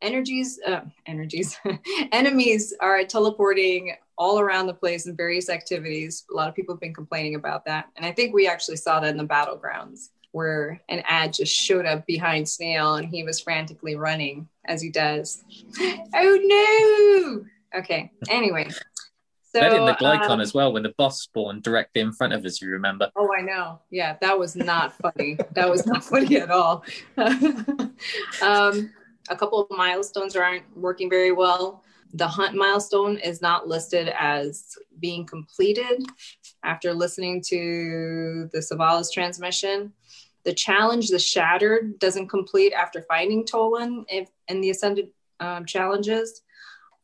[0.00, 1.58] Energies, uh, energies,
[2.12, 6.26] enemies are teleporting all around the place in various activities.
[6.30, 7.88] A lot of people have been complaining about that.
[7.96, 11.86] And I think we actually saw that in the battlegrounds where an ad just showed
[11.86, 15.42] up behind Snail and he was frantically running as he does.
[16.12, 17.40] Oh
[17.72, 17.78] no!
[17.80, 18.68] Okay, anyway.
[18.68, 22.32] So, they did the Glykon um, as well when the boss spawned directly in front
[22.32, 23.10] of us, you remember?
[23.16, 23.80] Oh, I know.
[23.90, 25.38] Yeah, that was not funny.
[25.52, 26.84] that was not funny at all.
[27.16, 28.90] um,
[29.28, 31.84] a couple of milestones aren't working very well.
[32.12, 36.02] The hunt milestone is not listed as being completed
[36.64, 39.92] after listening to the Savalas transmission.
[40.44, 46.42] The challenge, the Shattered, doesn't complete after finding Toland if, in the Ascendant um, challenges.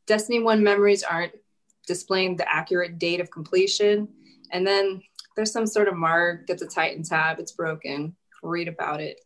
[0.06, 1.32] Destiny 1 memories aren't
[1.86, 4.08] displaying the accurate date of completion.
[4.52, 5.02] And then
[5.36, 7.38] there's some sort of mark that's a Titan tab.
[7.38, 8.16] It's broken.
[8.42, 9.20] Read about it.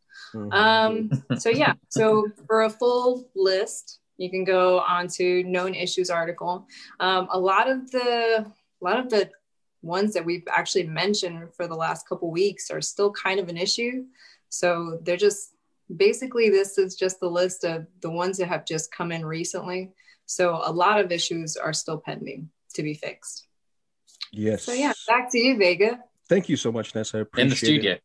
[0.53, 6.11] Um, so yeah, so for a full list, you can go on to known issues
[6.11, 6.68] article.
[7.01, 9.31] Um, a lot of the a lot of the
[9.81, 13.57] ones that we've actually mentioned for the last couple weeks are still kind of an
[13.57, 14.05] issue.
[14.51, 15.55] So they're just
[15.97, 19.93] basically this is just the list of the ones that have just come in recently.
[20.27, 23.47] So a lot of issues are still pending to be fixed.
[24.33, 24.64] Yes.
[24.64, 25.99] So yeah, back to you, Vega.
[26.29, 27.16] Thank you so much, Nessa.
[27.16, 27.93] I appreciate in the studio.
[27.93, 28.03] It.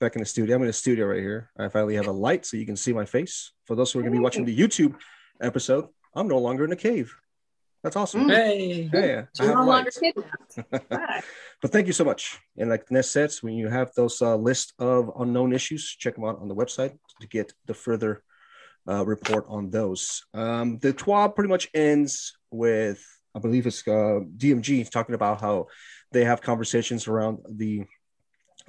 [0.00, 0.56] Back in the studio.
[0.56, 1.50] I'm in the studio right here.
[1.58, 3.52] I finally have a light so you can see my face.
[3.66, 4.94] For those who are going to be watching the YouTube
[5.40, 7.14] episode, I'm no longer in a cave.
[7.82, 8.26] That's awesome.
[8.26, 8.34] Mm.
[8.34, 10.22] Hey, hey I have no longer lights.
[11.62, 12.38] but thank you so much.
[12.56, 16.24] And like Ness says, when you have those uh, list of unknown issues, check them
[16.24, 18.22] out on the website to get the further
[18.88, 20.24] uh, report on those.
[20.34, 25.66] Um, the TWAB pretty much ends with, I believe it's uh, DMG talking about how
[26.10, 27.84] they have conversations around the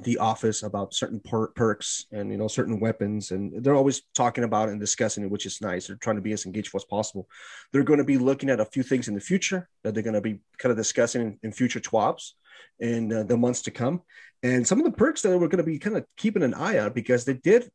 [0.03, 4.43] the office about certain per- perks and you know certain weapons and they're always talking
[4.43, 5.87] about and discussing it which is nice.
[5.87, 7.27] They're trying to be as engaged as possible.
[7.71, 10.13] They're going to be looking at a few things in the future that they're going
[10.13, 12.33] to be kind of discussing in, in future twabs
[12.79, 14.01] in uh, the months to come.
[14.41, 16.79] And some of the perks that we're going to be kind of keeping an eye
[16.79, 17.69] on because they did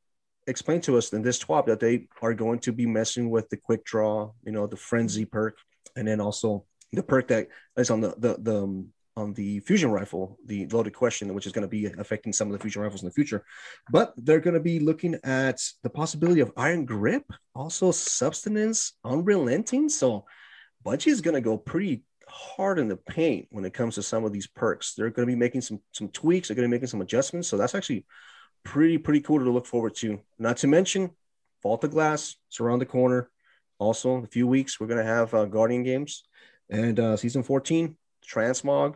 [0.46, 3.56] explain to us in this twab that they are going to be messing with the
[3.56, 5.56] quick draw you know the frenzy perk
[5.96, 9.90] and then also the perk that is on the the, the um, on the fusion
[9.90, 13.02] rifle, the loaded question, which is going to be affecting some of the fusion rifles
[13.02, 13.44] in the future.
[13.90, 19.88] But they're going to be looking at the possibility of iron grip, also subsistence, unrelenting.
[19.88, 20.24] So
[20.84, 24.24] Bungie is going to go pretty hard in the paint when it comes to some
[24.24, 24.94] of these perks.
[24.94, 26.48] They're going to be making some some tweaks.
[26.48, 27.48] They're going to be making some adjustments.
[27.48, 28.04] So that's actually
[28.64, 30.20] pretty pretty cool to look forward to.
[30.38, 31.10] Not to mention,
[31.62, 32.36] Vault of Glass.
[32.48, 33.30] It's around the corner.
[33.78, 36.24] Also, in a few weeks, we're going to have uh, Guardian games
[36.70, 37.96] and uh, season 14
[38.26, 38.94] transmog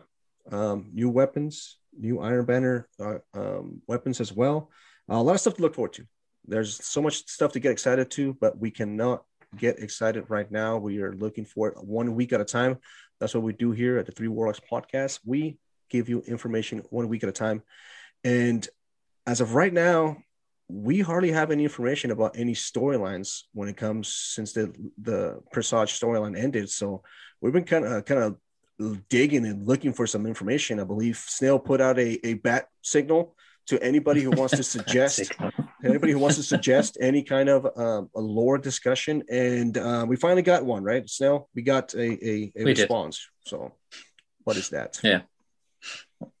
[0.51, 4.69] um, new weapons, new Iron Banner uh, um, weapons as well.
[5.09, 6.05] Uh, a lot of stuff to look forward to.
[6.45, 9.23] There's so much stuff to get excited to, but we cannot
[9.57, 10.77] get excited right now.
[10.77, 12.77] We are looking for it one week at a time.
[13.19, 15.19] That's what we do here at the Three Warlocks podcast.
[15.25, 15.57] We
[15.89, 17.63] give you information one week at a time.
[18.23, 18.67] And
[19.25, 20.17] as of right now,
[20.69, 25.99] we hardly have any information about any storylines when it comes since the the Presage
[25.99, 26.69] storyline ended.
[26.69, 27.01] So
[27.41, 28.37] we've been kind of kind of
[29.09, 30.79] digging and looking for some information.
[30.79, 33.35] I believe Snail put out a, a bat signal
[33.67, 35.31] to anybody who wants to suggest
[35.83, 40.15] anybody who wants to suggest any kind of um, a lore discussion, and uh, we
[40.15, 41.07] finally got one right.
[41.09, 43.29] Snail, we got a a, a response.
[43.45, 43.49] Did.
[43.49, 43.73] So,
[44.43, 44.99] what is that?
[45.03, 45.21] Yeah,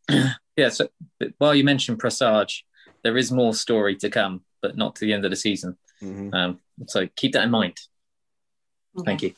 [0.55, 0.69] yeah.
[0.69, 0.89] So,
[1.37, 2.65] while you mentioned Presage,
[3.03, 5.77] there is more story to come, but not to the end of the season.
[6.01, 6.33] Mm-hmm.
[6.33, 7.77] Um, so keep that in mind.
[8.97, 9.05] Okay.
[9.05, 9.33] Thank you.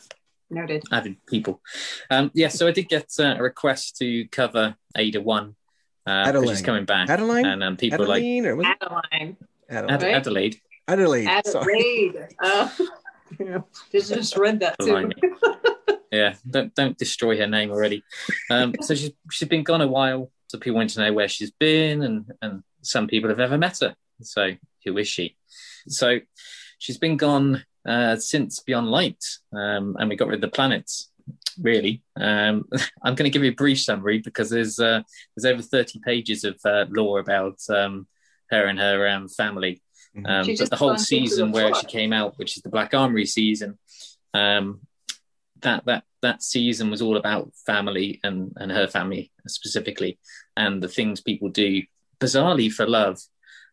[0.52, 0.84] Noted.
[0.92, 1.62] Avid people.
[2.10, 5.56] Um, yeah, so I did get uh, a request to cover Ada 1.
[6.06, 7.10] Uh, she's coming back.
[7.10, 7.46] Adeline?
[7.46, 8.78] And um, people Adeline, are like.
[8.82, 9.38] Adeline.
[9.70, 10.06] Adelaide.
[10.10, 10.62] Ad- Adelaide.
[10.88, 11.28] Adelaide.
[11.28, 12.28] Adelaide.
[12.44, 12.70] Uh,
[13.92, 15.12] just, just read that too.
[16.12, 18.04] yeah, don't don't destroy her name already.
[18.50, 21.52] Um, so she's she's been gone a while, so people want to know where she's
[21.52, 23.96] been, and and some people have never met her.
[24.22, 24.52] So
[24.84, 25.38] who is she?
[25.88, 26.20] So
[26.78, 29.24] she's been gone uh, since Beyond Light,
[29.54, 31.10] um, and we got rid of the planets.
[31.60, 32.66] Really, um,
[33.04, 35.02] I'm going to give you a brief summary because there's uh,
[35.36, 38.08] there's over 30 pages of uh, lore about um,
[38.50, 39.82] her and her um, family.
[40.16, 40.26] Mm-hmm.
[40.26, 43.78] Um, but the whole season where she came out, which is the Black Armory season,
[44.34, 44.82] um,
[45.62, 50.20] that that that season was all about family and and her family specifically,
[50.58, 51.82] and the things people do
[52.20, 53.20] bizarrely for love,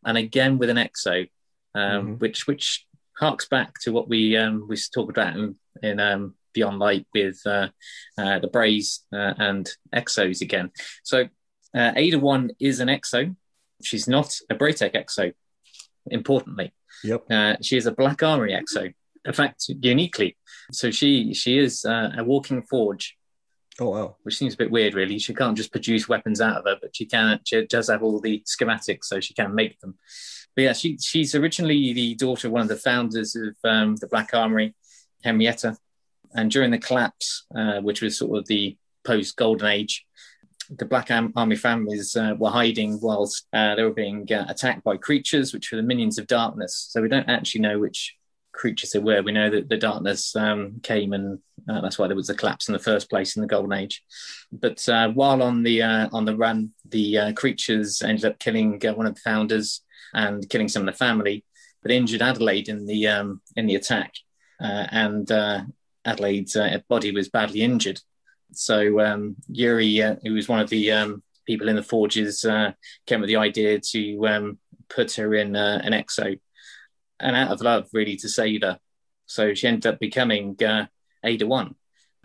[0.04, 1.28] and again with an exo,
[1.74, 2.12] um, mm-hmm.
[2.14, 2.86] which which
[3.18, 7.40] harks back to what we um, we talked about in, in um, Beyond Light with
[7.46, 7.68] uh,
[8.16, 10.70] uh, the Brays uh, and Exos again.
[11.02, 11.28] So
[11.74, 13.34] uh, Ada One is an Exo.
[13.82, 15.32] She's not a Braytech Exo.
[16.10, 16.72] Importantly,
[17.04, 17.24] yep.
[17.30, 18.92] Uh, she is a Black Armory Exo.
[19.24, 20.36] In fact, uniquely,
[20.72, 23.16] so she she is uh, a walking forge.
[23.80, 24.16] Oh wow!
[24.22, 25.18] Which seems a bit weird, really.
[25.18, 27.40] She can't just produce weapons out of her, but she can.
[27.44, 29.98] She does have all the schematics, so she can make them.
[30.54, 34.08] But yeah, she, she's originally the daughter of one of the founders of um, the
[34.08, 34.74] Black Armory,
[35.22, 35.76] Henrietta.
[36.34, 40.04] And during the collapse, uh, which was sort of the post Golden Age,
[40.70, 44.96] the Black Army families uh, were hiding whilst uh, they were being uh, attacked by
[44.96, 46.88] creatures, which were the minions of darkness.
[46.90, 48.16] So we don't actually know which
[48.52, 49.22] creatures they were.
[49.22, 51.38] We know that the darkness um, came, and
[51.68, 54.04] uh, that's why there was a collapse in the first place in the Golden Age.
[54.52, 59.06] But uh, while on the uh, on the run, the creatures ended up killing one
[59.06, 59.80] of the founders,
[60.14, 61.44] and killing some of the family,
[61.82, 64.12] but injured Adelaide in the um, in the attack,
[64.60, 65.62] uh, and uh,
[66.04, 68.00] Adelaide's uh, body was badly injured.
[68.52, 72.72] So um, Yuri, uh, who was one of the um, people in the forges, uh,
[73.06, 76.38] came with the idea to um, put her in uh, an exo,
[77.20, 78.78] and out of love, really, to save her.
[79.26, 80.56] So she ended up becoming
[81.22, 81.74] Ada One.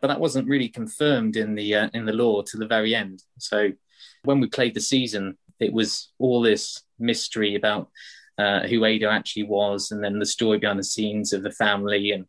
[0.03, 3.23] but that wasn't really confirmed in the in the lore to the very end.
[3.39, 3.71] So
[4.23, 7.89] when we played the season, it was all this mystery about
[8.37, 12.11] uh, who Ada actually was, and then the story behind the scenes of the family
[12.11, 12.25] and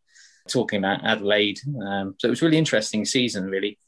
[0.49, 1.59] talking about Adelaide.
[1.83, 3.79] Um, so it was really interesting season, really,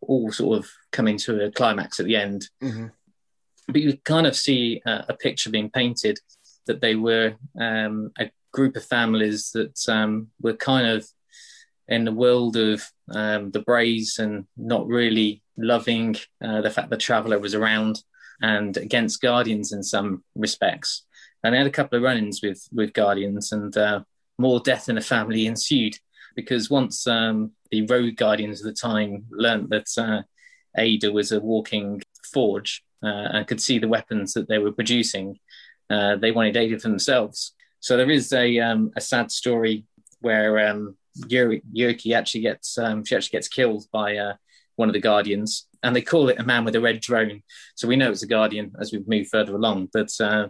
[0.00, 2.48] all sort of coming to a climax at the end.
[2.62, 2.86] Mm-hmm.
[3.68, 6.18] But you kind of see a, a picture being painted
[6.66, 11.06] that they were um, a group of families that um, were kind of
[11.88, 16.96] in the world of um, the Brays and not really loving uh, the fact the
[16.96, 18.02] Traveller was around
[18.44, 21.04] and against Guardians in some respects.
[21.42, 24.00] And they had a couple of run-ins with with Guardians, and uh,
[24.38, 25.96] more death in the family ensued
[26.36, 30.22] because once um, the rogue Guardians of the time learnt that uh,
[30.76, 35.38] Ada was a walking forge uh, and could see the weapons that they were producing,
[35.88, 37.54] uh, they wanted Ada for themselves.
[37.80, 39.84] So there is a um, a sad story
[40.20, 40.96] where um,
[41.28, 44.34] Yuki actually gets um, she actually gets killed by uh,
[44.76, 47.42] one of the guardians, and they call it a man with a red drone.
[47.76, 49.90] So we know it's a guardian as we move further along.
[49.92, 50.48] But uh,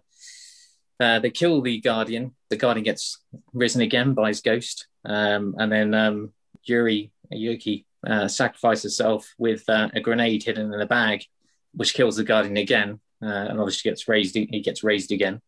[1.00, 2.34] uh, they kill the guardian.
[2.50, 3.18] The guardian gets
[3.52, 6.32] risen again by his ghost, um, and then um,
[6.64, 11.24] Yuri Yuki uh, sacrifices herself with uh, a grenade hidden in a bag,
[11.72, 14.36] which kills the guardian again, uh, and obviously gets raised.
[14.36, 15.40] He gets raised again,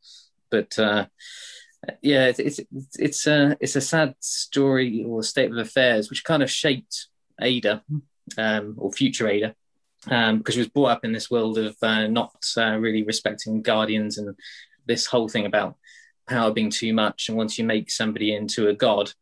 [0.51, 1.07] but uh,
[2.03, 2.61] yeah, it's it's
[2.99, 7.07] it's a it's a sad story or state of affairs which kind of shaped
[7.41, 7.85] Ada
[8.37, 9.55] um, or future Ada
[10.11, 13.63] um, because she was brought up in this world of uh, not uh, really respecting
[13.63, 14.37] guardians and
[14.87, 15.77] this whole thing about
[16.29, 17.29] power being too much.
[17.29, 19.13] And once you make somebody into a god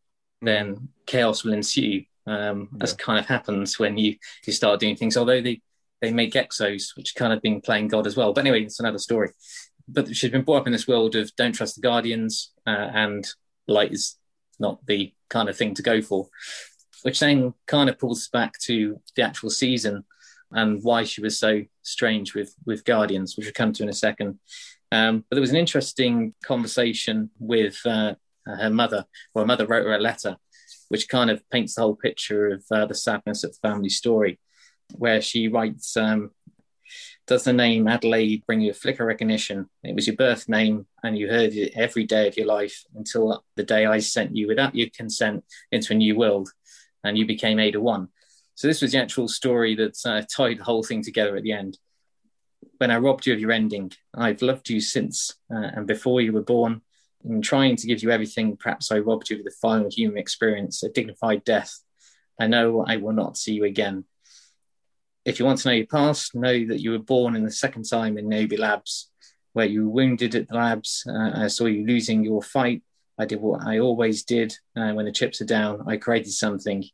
[0.42, 2.82] then chaos will ensue um, yeah.
[2.82, 4.16] as kind of happens when you
[4.46, 5.16] you start doing things.
[5.16, 5.60] Although they
[6.00, 8.32] they make exos which kind of been playing god as well.
[8.32, 9.30] But anyway it's another story.
[9.86, 13.26] But she's been brought up in this world of don't trust the guardians uh, and
[13.66, 14.16] light is
[14.58, 16.28] not the kind of thing to go for.
[17.02, 20.04] Which then kind of pulls back to the actual season
[20.54, 23.94] and why she was so strange with with guardians which we'll come to in a
[23.94, 24.38] second
[24.92, 28.14] um, but there was an interesting conversation with uh,
[28.46, 30.36] her mother or her mother wrote her a letter
[30.88, 34.38] which kind of paints the whole picture of uh, the sadness of the family story
[34.96, 36.30] where she writes um,
[37.26, 39.68] does the name Adelaide bring you a flicker recognition?
[39.82, 43.42] It was your birth name, and you heard it every day of your life until
[43.56, 46.50] the day I sent you, without your consent, into a new world,
[47.02, 48.08] and you became Ada One.
[48.54, 51.52] So this was the actual story that uh, tied the whole thing together at the
[51.52, 51.78] end.
[52.78, 56.32] When I robbed you of your ending, I've loved you since, uh, and before you
[56.32, 56.82] were born,
[57.24, 60.82] in trying to give you everything, perhaps I robbed you of the final human experience,
[60.82, 61.80] a dignified death.
[62.38, 64.04] I know I will not see you again
[65.24, 67.84] if you want to know your past, know that you were born in the second
[67.84, 69.10] time in Niobe Labs,
[69.52, 71.04] where you were wounded at the labs.
[71.08, 72.82] Uh, I saw you losing your fight.
[73.18, 75.84] I did what I always did uh, when the chips are down.
[75.86, 76.84] I created something.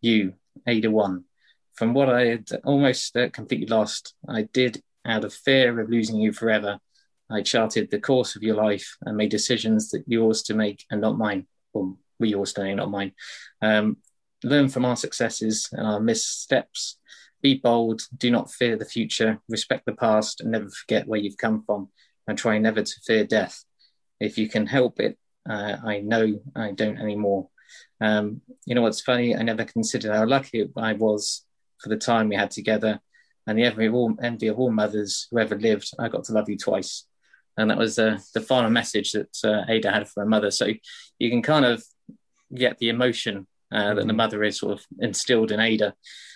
[0.00, 0.34] You,
[0.66, 1.24] Ada One.
[1.74, 6.16] From what I had almost uh, completely lost, I did out of fear of losing
[6.16, 6.78] you forever.
[7.30, 11.00] I charted the course of your life and made decisions that yours to make and
[11.00, 11.46] not mine.
[11.72, 13.12] Well, we yours to make, not mine.
[13.60, 13.98] Um,
[14.42, 16.98] learn from our successes and our missteps
[17.42, 21.36] be bold, do not fear the future, respect the past, and never forget where you've
[21.36, 21.88] come from,
[22.26, 23.64] and try never to fear death.
[24.18, 27.48] If you can help it, uh, I know I don't anymore.
[28.00, 29.34] Um, you know what's funny?
[29.34, 31.44] I never considered how lucky I was
[31.78, 33.00] for the time we had together,
[33.46, 35.90] and the envy of all, envy of all mothers who ever lived.
[35.98, 37.06] I got to love you twice,
[37.56, 40.50] and that was uh, the final message that uh, Ada had for her mother.
[40.50, 40.68] So
[41.18, 41.82] you can kind of
[42.54, 44.16] get the emotion uh, that the mm-hmm.
[44.16, 45.94] mother is sort of instilled in Ada.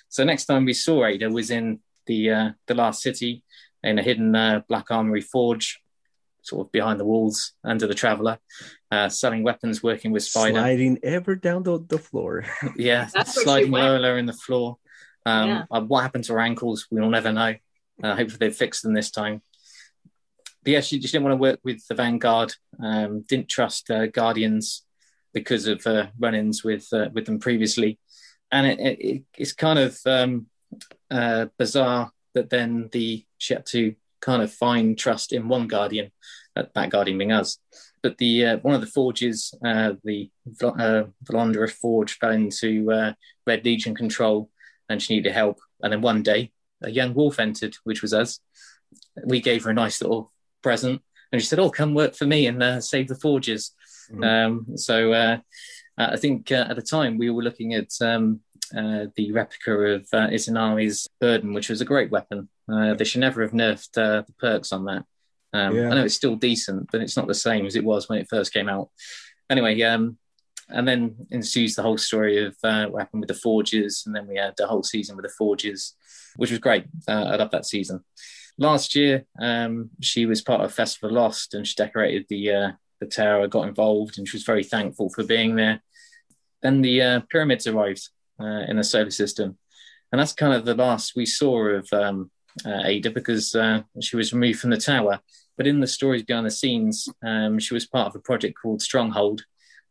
[0.09, 3.45] So next time we saw Ada was in the uh, the last city
[3.83, 5.81] in a hidden uh, Black Armory forge,
[6.43, 8.38] sort of behind the walls under the Traveller,
[8.91, 12.45] uh, selling weapons, working with Spider, sliding ever down the, the floor.
[12.76, 14.78] yeah, sliding lower in the floor.
[15.26, 15.64] Um, yeah.
[15.70, 16.86] Uh, what happened to her ankles?
[16.91, 17.55] We'll never know.
[18.03, 19.43] Uh, hopefully they fixed them this time.
[20.62, 22.55] But yeah, she just didn't want to work with the Vanguard.
[22.82, 24.84] Um, didn't trust uh, Guardians
[25.32, 27.99] because of uh, run-ins with uh, with them previously
[28.51, 30.47] and it, it, it's kind of um,
[31.11, 36.11] uh, bizarre that then the she had to kind of find trust in one guardian,
[36.57, 37.59] uh, that guardian being us.
[38.03, 40.31] But the uh, one of the forges, uh, the
[40.62, 43.12] uh, Volundr forge, fell into uh,
[43.47, 44.51] Red Legion control,
[44.89, 45.59] and she needed help.
[45.83, 46.53] And then one day,
[46.83, 48.41] a young wolf entered, which was us.
[49.25, 52.47] We gave her a nice little present, and she said, "Oh, come work for me
[52.47, 53.73] and uh, save the forges."
[54.11, 54.25] Mm-hmm.
[54.25, 55.39] Um, so uh,
[55.99, 58.41] I think uh, at the time we were looking at um,
[58.77, 62.49] uh, the replica of uh, Izanami's Burden, which was a great weapon.
[62.73, 65.05] Uh, they should never have nerfed uh, the perks on that.
[65.53, 65.91] Um, yeah.
[65.91, 68.29] I know it's still decent, but it's not the same as it was when it
[68.29, 68.91] first came out.
[69.49, 70.16] Anyway, um,
[70.68, 74.27] and then ensues the whole story of uh, what happened with the Forgers, and then
[74.27, 75.95] we had the whole season with the Forgers,
[76.37, 76.85] which was great.
[77.09, 78.05] Uh, I love that season.
[78.59, 83.07] Last year, um, she was part of Festival Lost, and she decorated the uh, the
[83.07, 83.49] tower.
[83.49, 85.83] Got involved, and she was very thankful for being there.
[86.62, 88.09] Then the uh, pyramids arrived
[88.39, 89.59] uh, in the solar system,
[90.12, 92.31] and that's kind of the last we saw of um,
[92.64, 93.57] uh, Ada because
[94.01, 95.20] she was removed from the tower.
[95.57, 98.80] But in the stories behind the scenes, um, she was part of a project called
[98.80, 99.42] Stronghold,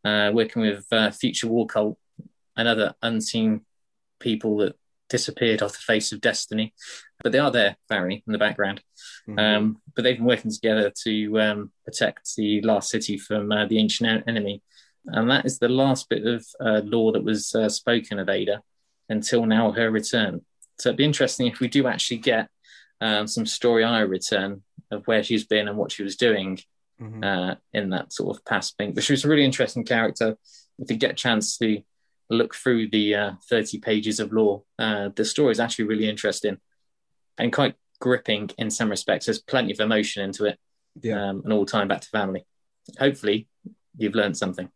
[0.04, 1.96] uh, working with uh, Future War Cult
[2.56, 3.60] and other unseen
[4.18, 4.76] people that
[5.08, 6.74] disappeared off the face of destiny.
[7.22, 8.82] But they are there, Barry, in the background.
[9.28, 9.38] Mm-hmm.
[9.38, 13.78] Um, but they've been working together to um, protect the last city from uh, the
[13.78, 14.62] ancient enemy.
[15.06, 18.62] And that is the last bit of uh, lore that was uh, spoken of Ada
[19.08, 20.40] until now her return.
[20.80, 22.48] So it'd be interesting if we do actually get
[23.00, 26.58] um, some story on her return of where she's been and what she was doing
[27.00, 27.22] mm-hmm.
[27.22, 28.92] uh, in that sort of past thing.
[28.92, 30.36] But she was a really interesting character.
[30.78, 31.82] If you get a chance to
[32.28, 36.58] look through the uh, 30 pages of lore, uh, the story is actually really interesting
[37.38, 39.26] and quite gripping in some respects.
[39.26, 40.58] There's plenty of emotion into it
[41.02, 41.30] yeah.
[41.30, 42.46] um, and all time back to family.
[42.98, 43.48] Hopefully,
[43.96, 44.70] you've learned something.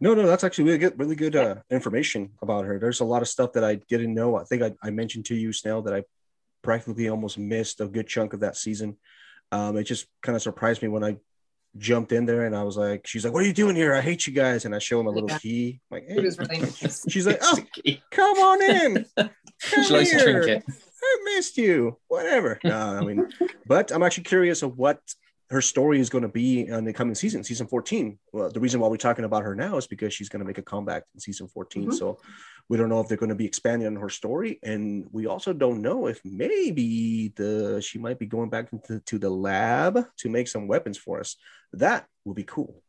[0.00, 2.78] No, no, that's actually really good, really good uh, information about her.
[2.78, 4.36] There's a lot of stuff that I didn't know.
[4.36, 6.04] I think I, I mentioned to you, Snail, that I
[6.62, 8.96] practically almost missed a good chunk of that season.
[9.52, 11.16] Um, it just kind of surprised me when I
[11.76, 13.94] jumped in there and I was like, she's like, what are you doing here?
[13.94, 14.64] I hate you guys.
[14.64, 15.38] And I show him a little yeah.
[15.38, 15.80] key.
[15.90, 16.16] I'm like, hey.
[16.16, 17.58] really she's like, oh,
[18.10, 19.06] come on in.
[19.62, 20.64] Come she likes to drink it.
[21.02, 21.98] I missed you.
[22.08, 22.58] Whatever.
[22.64, 23.28] No, I mean,
[23.66, 25.00] but I'm actually curious of what
[25.50, 28.18] her story is going to be in the coming season, season 14.
[28.32, 30.58] Well, the reason why we're talking about her now is because she's going to make
[30.58, 31.82] a comeback in season 14.
[31.82, 31.92] Mm-hmm.
[31.92, 32.18] So
[32.68, 35.52] we don't know if they're going to be expanding on her story, and we also
[35.52, 40.28] don't know if maybe the she might be going back into to the lab to
[40.28, 41.34] make some weapons for us.
[41.72, 42.84] That will be cool,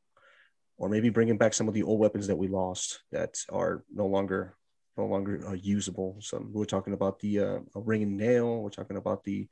[0.78, 4.06] or maybe bringing back some of the old weapons that we lost that are no
[4.06, 4.56] longer
[4.98, 6.18] no longer uh, usable.
[6.20, 8.62] So we're talking about the uh, Ringing Nail.
[8.62, 9.48] We're talking about the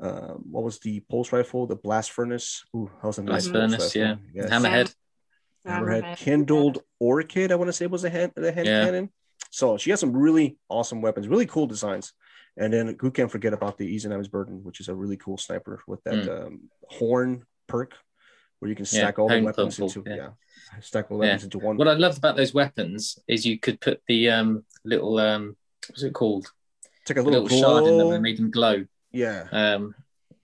[0.00, 2.64] uh, what was the pulse rifle, the blast furnace.
[2.74, 4.16] Ooh, that was a nice blast furnace, yeah.
[4.34, 4.50] Yes.
[4.50, 4.94] Hammerhead.
[5.66, 6.16] Hammerhead.
[6.16, 8.84] Kindled Orchid, I want to say was the hand the hand yeah.
[8.84, 9.10] cannon.
[9.50, 12.12] So she has some really awesome weapons, really cool designs.
[12.56, 15.82] And then who can forget about the Izanagi's Burden, which is a really cool sniper
[15.86, 16.46] with that mm.
[16.46, 17.94] um, horn perk
[18.58, 20.16] where you can stack yeah, all the weapons into yeah.
[20.16, 20.28] yeah.
[20.80, 21.76] stack all the weapons into one.
[21.76, 25.56] What I loved about those weapons is you could put the um, little um,
[25.88, 26.52] what's it called?
[27.06, 28.84] Take a little, little shard in them and made them glow.
[29.12, 29.46] Yeah.
[29.50, 29.94] Um,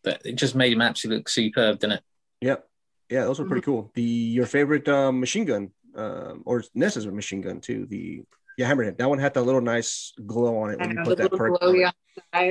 [0.02, 2.02] but it just made him absolutely look superb, didn't it?
[2.40, 2.68] Yep.
[3.10, 3.70] Yeah, those were pretty mm-hmm.
[3.70, 3.90] cool.
[3.94, 7.86] The your favorite um, machine gun, um, or Ness's machine gun too.
[7.86, 8.22] The
[8.58, 8.98] yeah, Hammerhead.
[8.98, 11.62] That one had that little nice glow on it when you put that perk.
[11.62, 11.92] On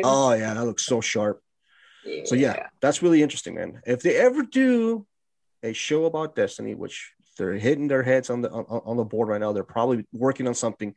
[0.04, 1.42] oh yeah, that looks so sharp.
[2.06, 2.22] Yeah.
[2.26, 3.82] So yeah, that's really interesting, man.
[3.86, 5.06] If they ever do
[5.64, 9.30] a show about Destiny, which they're hitting their heads on the on, on the board
[9.30, 10.94] right now, they're probably working on something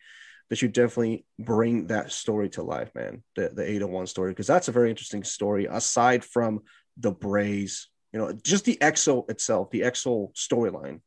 [0.51, 3.22] that you definitely bring that story to life, man.
[3.36, 5.66] The the Ada One story, because that's a very interesting story.
[5.66, 6.62] Aside from
[6.96, 11.01] the Brays, you know, just the Exo itself, the Exo storyline.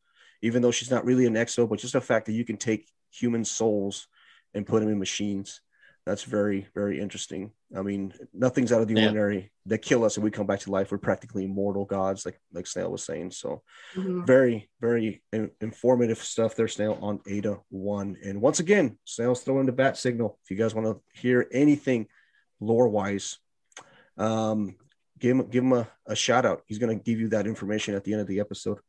[0.43, 2.89] Even though she's not really an Exo, but just the fact that you can take
[3.11, 4.07] human souls
[4.53, 5.61] and put them in machines.
[6.05, 7.51] That's very, very interesting.
[7.77, 9.03] I mean, nothing's out of the yeah.
[9.03, 9.51] ordinary.
[9.67, 10.91] They kill us and we come back to life.
[10.91, 13.31] We're practically immortal gods, like like Snail was saying.
[13.31, 13.61] So,
[13.95, 14.25] mm-hmm.
[14.25, 18.17] very, very in- informative stuff there, Snail on Ada One.
[18.25, 20.39] And once again, Snail's throwing the bat signal.
[20.43, 22.07] If you guys want to hear anything
[22.59, 23.37] lore wise,
[24.17, 24.75] um,
[25.19, 26.63] give him give him a, a shout out.
[26.65, 28.79] He's going to give you that information at the end of the episode.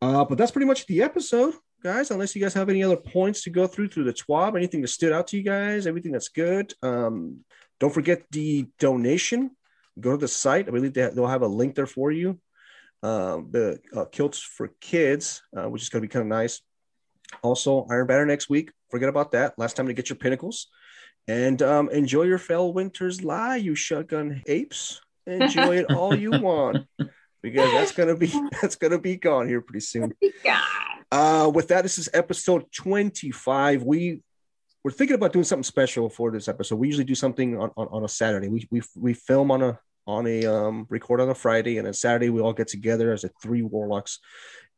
[0.00, 3.42] Uh, but that's pretty much the episode guys, unless you guys have any other points
[3.42, 6.28] to go through through the TWAB, anything that stood out to you guys, everything that's
[6.28, 6.72] good.
[6.82, 7.44] Um,
[7.80, 9.50] don't forget the donation.
[10.00, 10.68] Go to the site.
[10.68, 12.38] I believe they, will have a link there for you.
[13.02, 16.60] Um, the uh, kilts for kids, uh, which is going to be kind of nice.
[17.42, 18.70] Also, Iron Banner next week.
[18.90, 19.58] Forget about that.
[19.58, 20.68] Last time to get your pinnacles.
[21.28, 25.00] And um, enjoy your Felwinter's Lie, you shotgun apes.
[25.26, 26.86] Enjoy it all you want.
[27.42, 28.32] Because that's gonna be
[28.62, 30.14] that's gonna be gone here pretty soon.
[31.10, 33.82] Uh, with that, this is episode 25.
[33.82, 34.22] We
[34.84, 36.76] we're thinking about doing something special for this episode.
[36.76, 38.48] We usually do something on, on, on a Saturday.
[38.48, 41.94] We, we we film on a on a um record on a Friday, and then
[41.94, 44.18] Saturday we all get together as a three warlocks.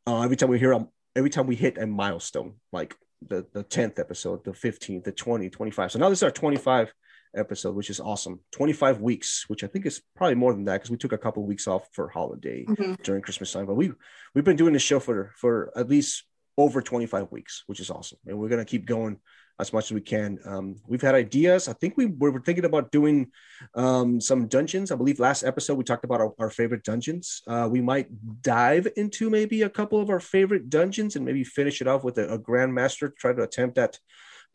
[0.05, 2.95] Uh, every time we hear um, every time we hit a milestone, like
[3.27, 5.91] the the 10th episode, the 15th, the 20, 25.
[5.91, 6.93] So now this is our 25
[7.35, 8.39] episode, which is awesome.
[8.51, 11.43] 25 weeks, which I think is probably more than that because we took a couple
[11.43, 12.93] of weeks off for holiday mm-hmm.
[13.03, 13.65] during Christmas time.
[13.65, 13.91] But we
[14.33, 16.23] we've been doing this show for for at least
[16.57, 18.19] over 25 weeks, which is awesome.
[18.25, 19.19] And we're gonna keep going
[19.59, 20.37] as much as we can.
[20.45, 21.69] Um, we've had ideas.
[21.69, 23.31] I think we were thinking about doing
[23.73, 24.91] um, some dungeons.
[24.91, 27.41] I believe last episode we talked about our, our favorite dungeons.
[27.47, 28.07] Uh, we might
[28.41, 32.17] dive into maybe a couple of our favorite dungeons and maybe finish it off with
[32.17, 33.15] a, a grandmaster.
[33.15, 33.97] Try to attempt that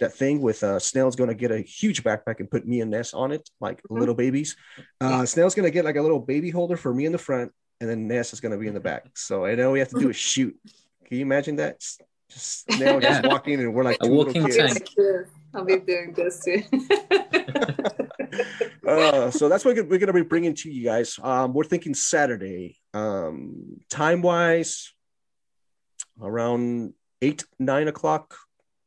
[0.01, 2.91] that thing with uh, Snail's going to get a huge backpack and put me and
[2.91, 3.99] Ness on it like mm-hmm.
[3.99, 4.57] little babies.
[5.01, 7.53] Uh, Snail's going to get like a little baby holder for me in the front,
[7.81, 9.07] and then Ness is going to be in the back.
[9.15, 10.59] So I know we have to do a shoot.
[11.05, 11.81] Can you imagine that?
[12.31, 14.89] Just Snail just walking, and we're like a walking tank.
[15.55, 16.63] I'll be doing this too.
[18.87, 21.19] uh, so that's what we're going to be bringing to you guys.
[21.21, 24.93] Um, we're thinking Saturday, um, time wise,
[26.23, 28.37] around eight nine o'clock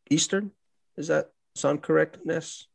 [0.10, 0.52] Eastern.
[0.98, 2.68] Is that sound correct, Ness?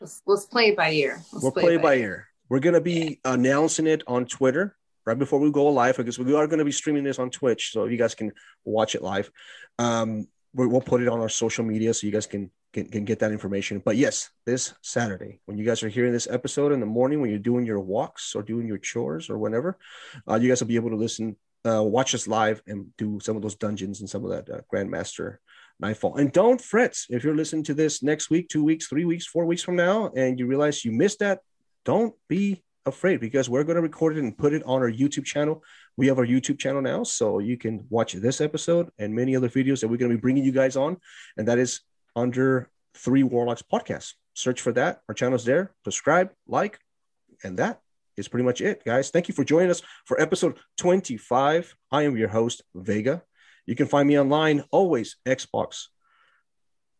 [0.00, 1.22] Let's, let's play by ear.
[1.32, 2.00] Let's we'll play, play by, by ear.
[2.02, 2.28] ear.
[2.48, 3.32] We're going to be yeah.
[3.32, 6.72] announcing it on Twitter right before we go live because we are going to be
[6.72, 8.32] streaming this on Twitch, so you guys can
[8.64, 9.30] watch it live.
[9.78, 13.18] Um, we'll put it on our social media so you guys can, can, can get
[13.20, 13.80] that information.
[13.84, 17.30] But yes, this Saturday, when you guys are hearing this episode in the morning, when
[17.30, 19.78] you're doing your walks or doing your chores or whatever,
[20.28, 21.36] uh, you guys will be able to listen,
[21.68, 24.60] uh, watch us live, and do some of those dungeons and some of that uh,
[24.72, 25.38] Grandmaster
[25.78, 26.16] Nightfall.
[26.16, 29.44] And don't fret if you're listening to this next week, two weeks, three weeks, four
[29.44, 31.40] weeks from now, and you realize you missed that.
[31.84, 35.24] Don't be afraid because we're going to record it and put it on our YouTube
[35.24, 35.62] channel.
[35.96, 39.48] We have our YouTube channel now, so you can watch this episode and many other
[39.48, 40.96] videos that we're going to be bringing you guys on.
[41.36, 41.80] And that is
[42.14, 44.14] under Three Warlocks Podcast.
[44.34, 45.00] Search for that.
[45.08, 45.74] Our channel's there.
[45.84, 46.78] Subscribe, like,
[47.42, 47.80] and that
[48.16, 49.10] is pretty much it, guys.
[49.10, 51.76] Thank you for joining us for episode 25.
[51.92, 53.22] I am your host, Vega.
[53.66, 55.88] You can find me online always Xbox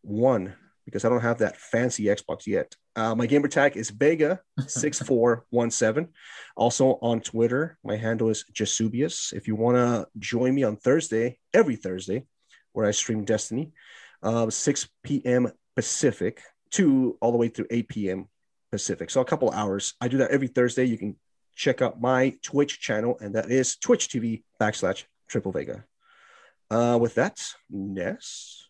[0.01, 0.53] One
[0.85, 2.75] because I don't have that fancy Xbox yet.
[2.95, 6.07] Uh, my gamer tag is Vega6417.
[6.55, 9.33] also on Twitter, my handle is Jasubius.
[9.33, 12.25] If you want to join me on Thursday, every Thursday,
[12.71, 13.73] where I stream Destiny,
[14.23, 15.51] uh, 6 p.m.
[15.75, 16.41] Pacific
[16.71, 18.27] to all the way through 8 p.m.
[18.71, 19.09] Pacific.
[19.09, 19.93] So a couple hours.
[20.01, 20.85] I do that every Thursday.
[20.85, 21.17] You can
[21.55, 25.83] check out my Twitch channel, and that is Twitch TV backslash Triple Vega.
[26.69, 27.39] Uh, with that,
[27.69, 28.67] Ness.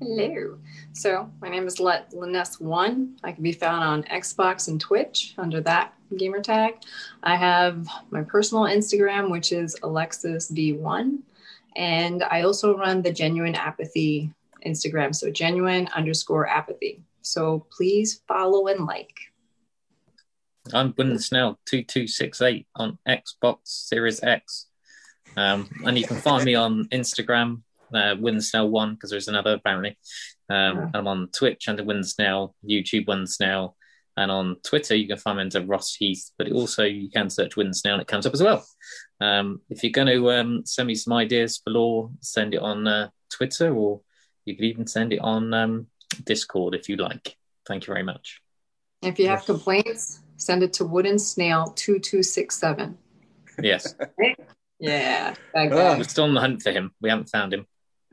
[0.00, 0.58] Hello.
[0.92, 3.16] So my name is Let Liness One.
[3.24, 6.74] I can be found on Xbox and Twitch under that gamer tag.
[7.22, 11.18] I have my personal Instagram, which is Alexis V1,
[11.76, 14.32] and I also run the Genuine Apathy
[14.64, 15.14] Instagram.
[15.14, 17.02] So genuine underscore apathy.
[17.22, 19.14] So please follow and like.
[20.72, 24.66] I'm Wind Snell two two six eight on Xbox Series X.
[25.36, 27.62] Um, and you can find me on Instagram,
[27.94, 29.96] uh, Winsnell One, because there's another apparently.
[30.48, 30.90] Um, yeah.
[30.94, 33.74] I'm on Twitch under Winsnell, YouTube Winsnell,
[34.16, 36.30] and on Twitter you can find me under Ross Heath.
[36.36, 38.66] But also you can search Winsnell and it comes up as well.
[39.20, 42.86] Um, if you're going to um, send me some ideas for lore, send it on
[42.86, 44.00] uh, Twitter, or
[44.44, 45.86] you could even send it on um,
[46.24, 47.36] Discord if you like.
[47.66, 48.40] Thank you very much.
[49.02, 52.98] If you have complaints, send it to Wooden Snail two two six seven.
[53.62, 53.94] Yes.
[54.80, 55.34] Yeah.
[55.54, 55.94] Ah.
[55.96, 56.92] We're still on the hunt for him.
[57.00, 57.66] We haven't found him.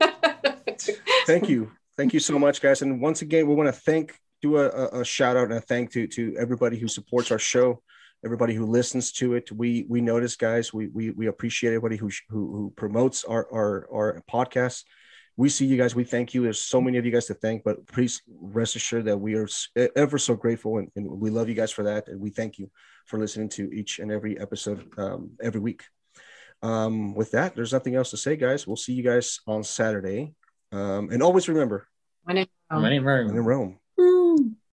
[1.26, 1.72] thank you.
[1.96, 2.82] Thank you so much, guys.
[2.82, 5.90] And once again, we want to thank, do a, a, shout out and a thank
[5.92, 7.82] to to everybody who supports our show,
[8.24, 9.50] everybody who listens to it.
[9.50, 10.72] We we notice, guys.
[10.72, 14.84] We we we appreciate everybody who who, who promotes our our our podcast.
[15.36, 15.94] We see you guys.
[15.94, 16.42] We thank you.
[16.42, 19.48] There's so many of you guys to thank, but please rest assured that we are
[19.96, 22.08] ever so grateful and, and we love you guys for that.
[22.08, 22.70] And we thank you
[23.06, 25.84] for listening to each and every episode um, every week
[26.62, 28.66] um, with that, there's nothing else to say, guys.
[28.66, 30.34] We'll see you guys on Saturday.
[30.72, 31.88] Um, and always remember
[32.24, 32.82] when in Rome.
[32.82, 33.26] When in Rome.
[33.28, 33.78] When in Rome.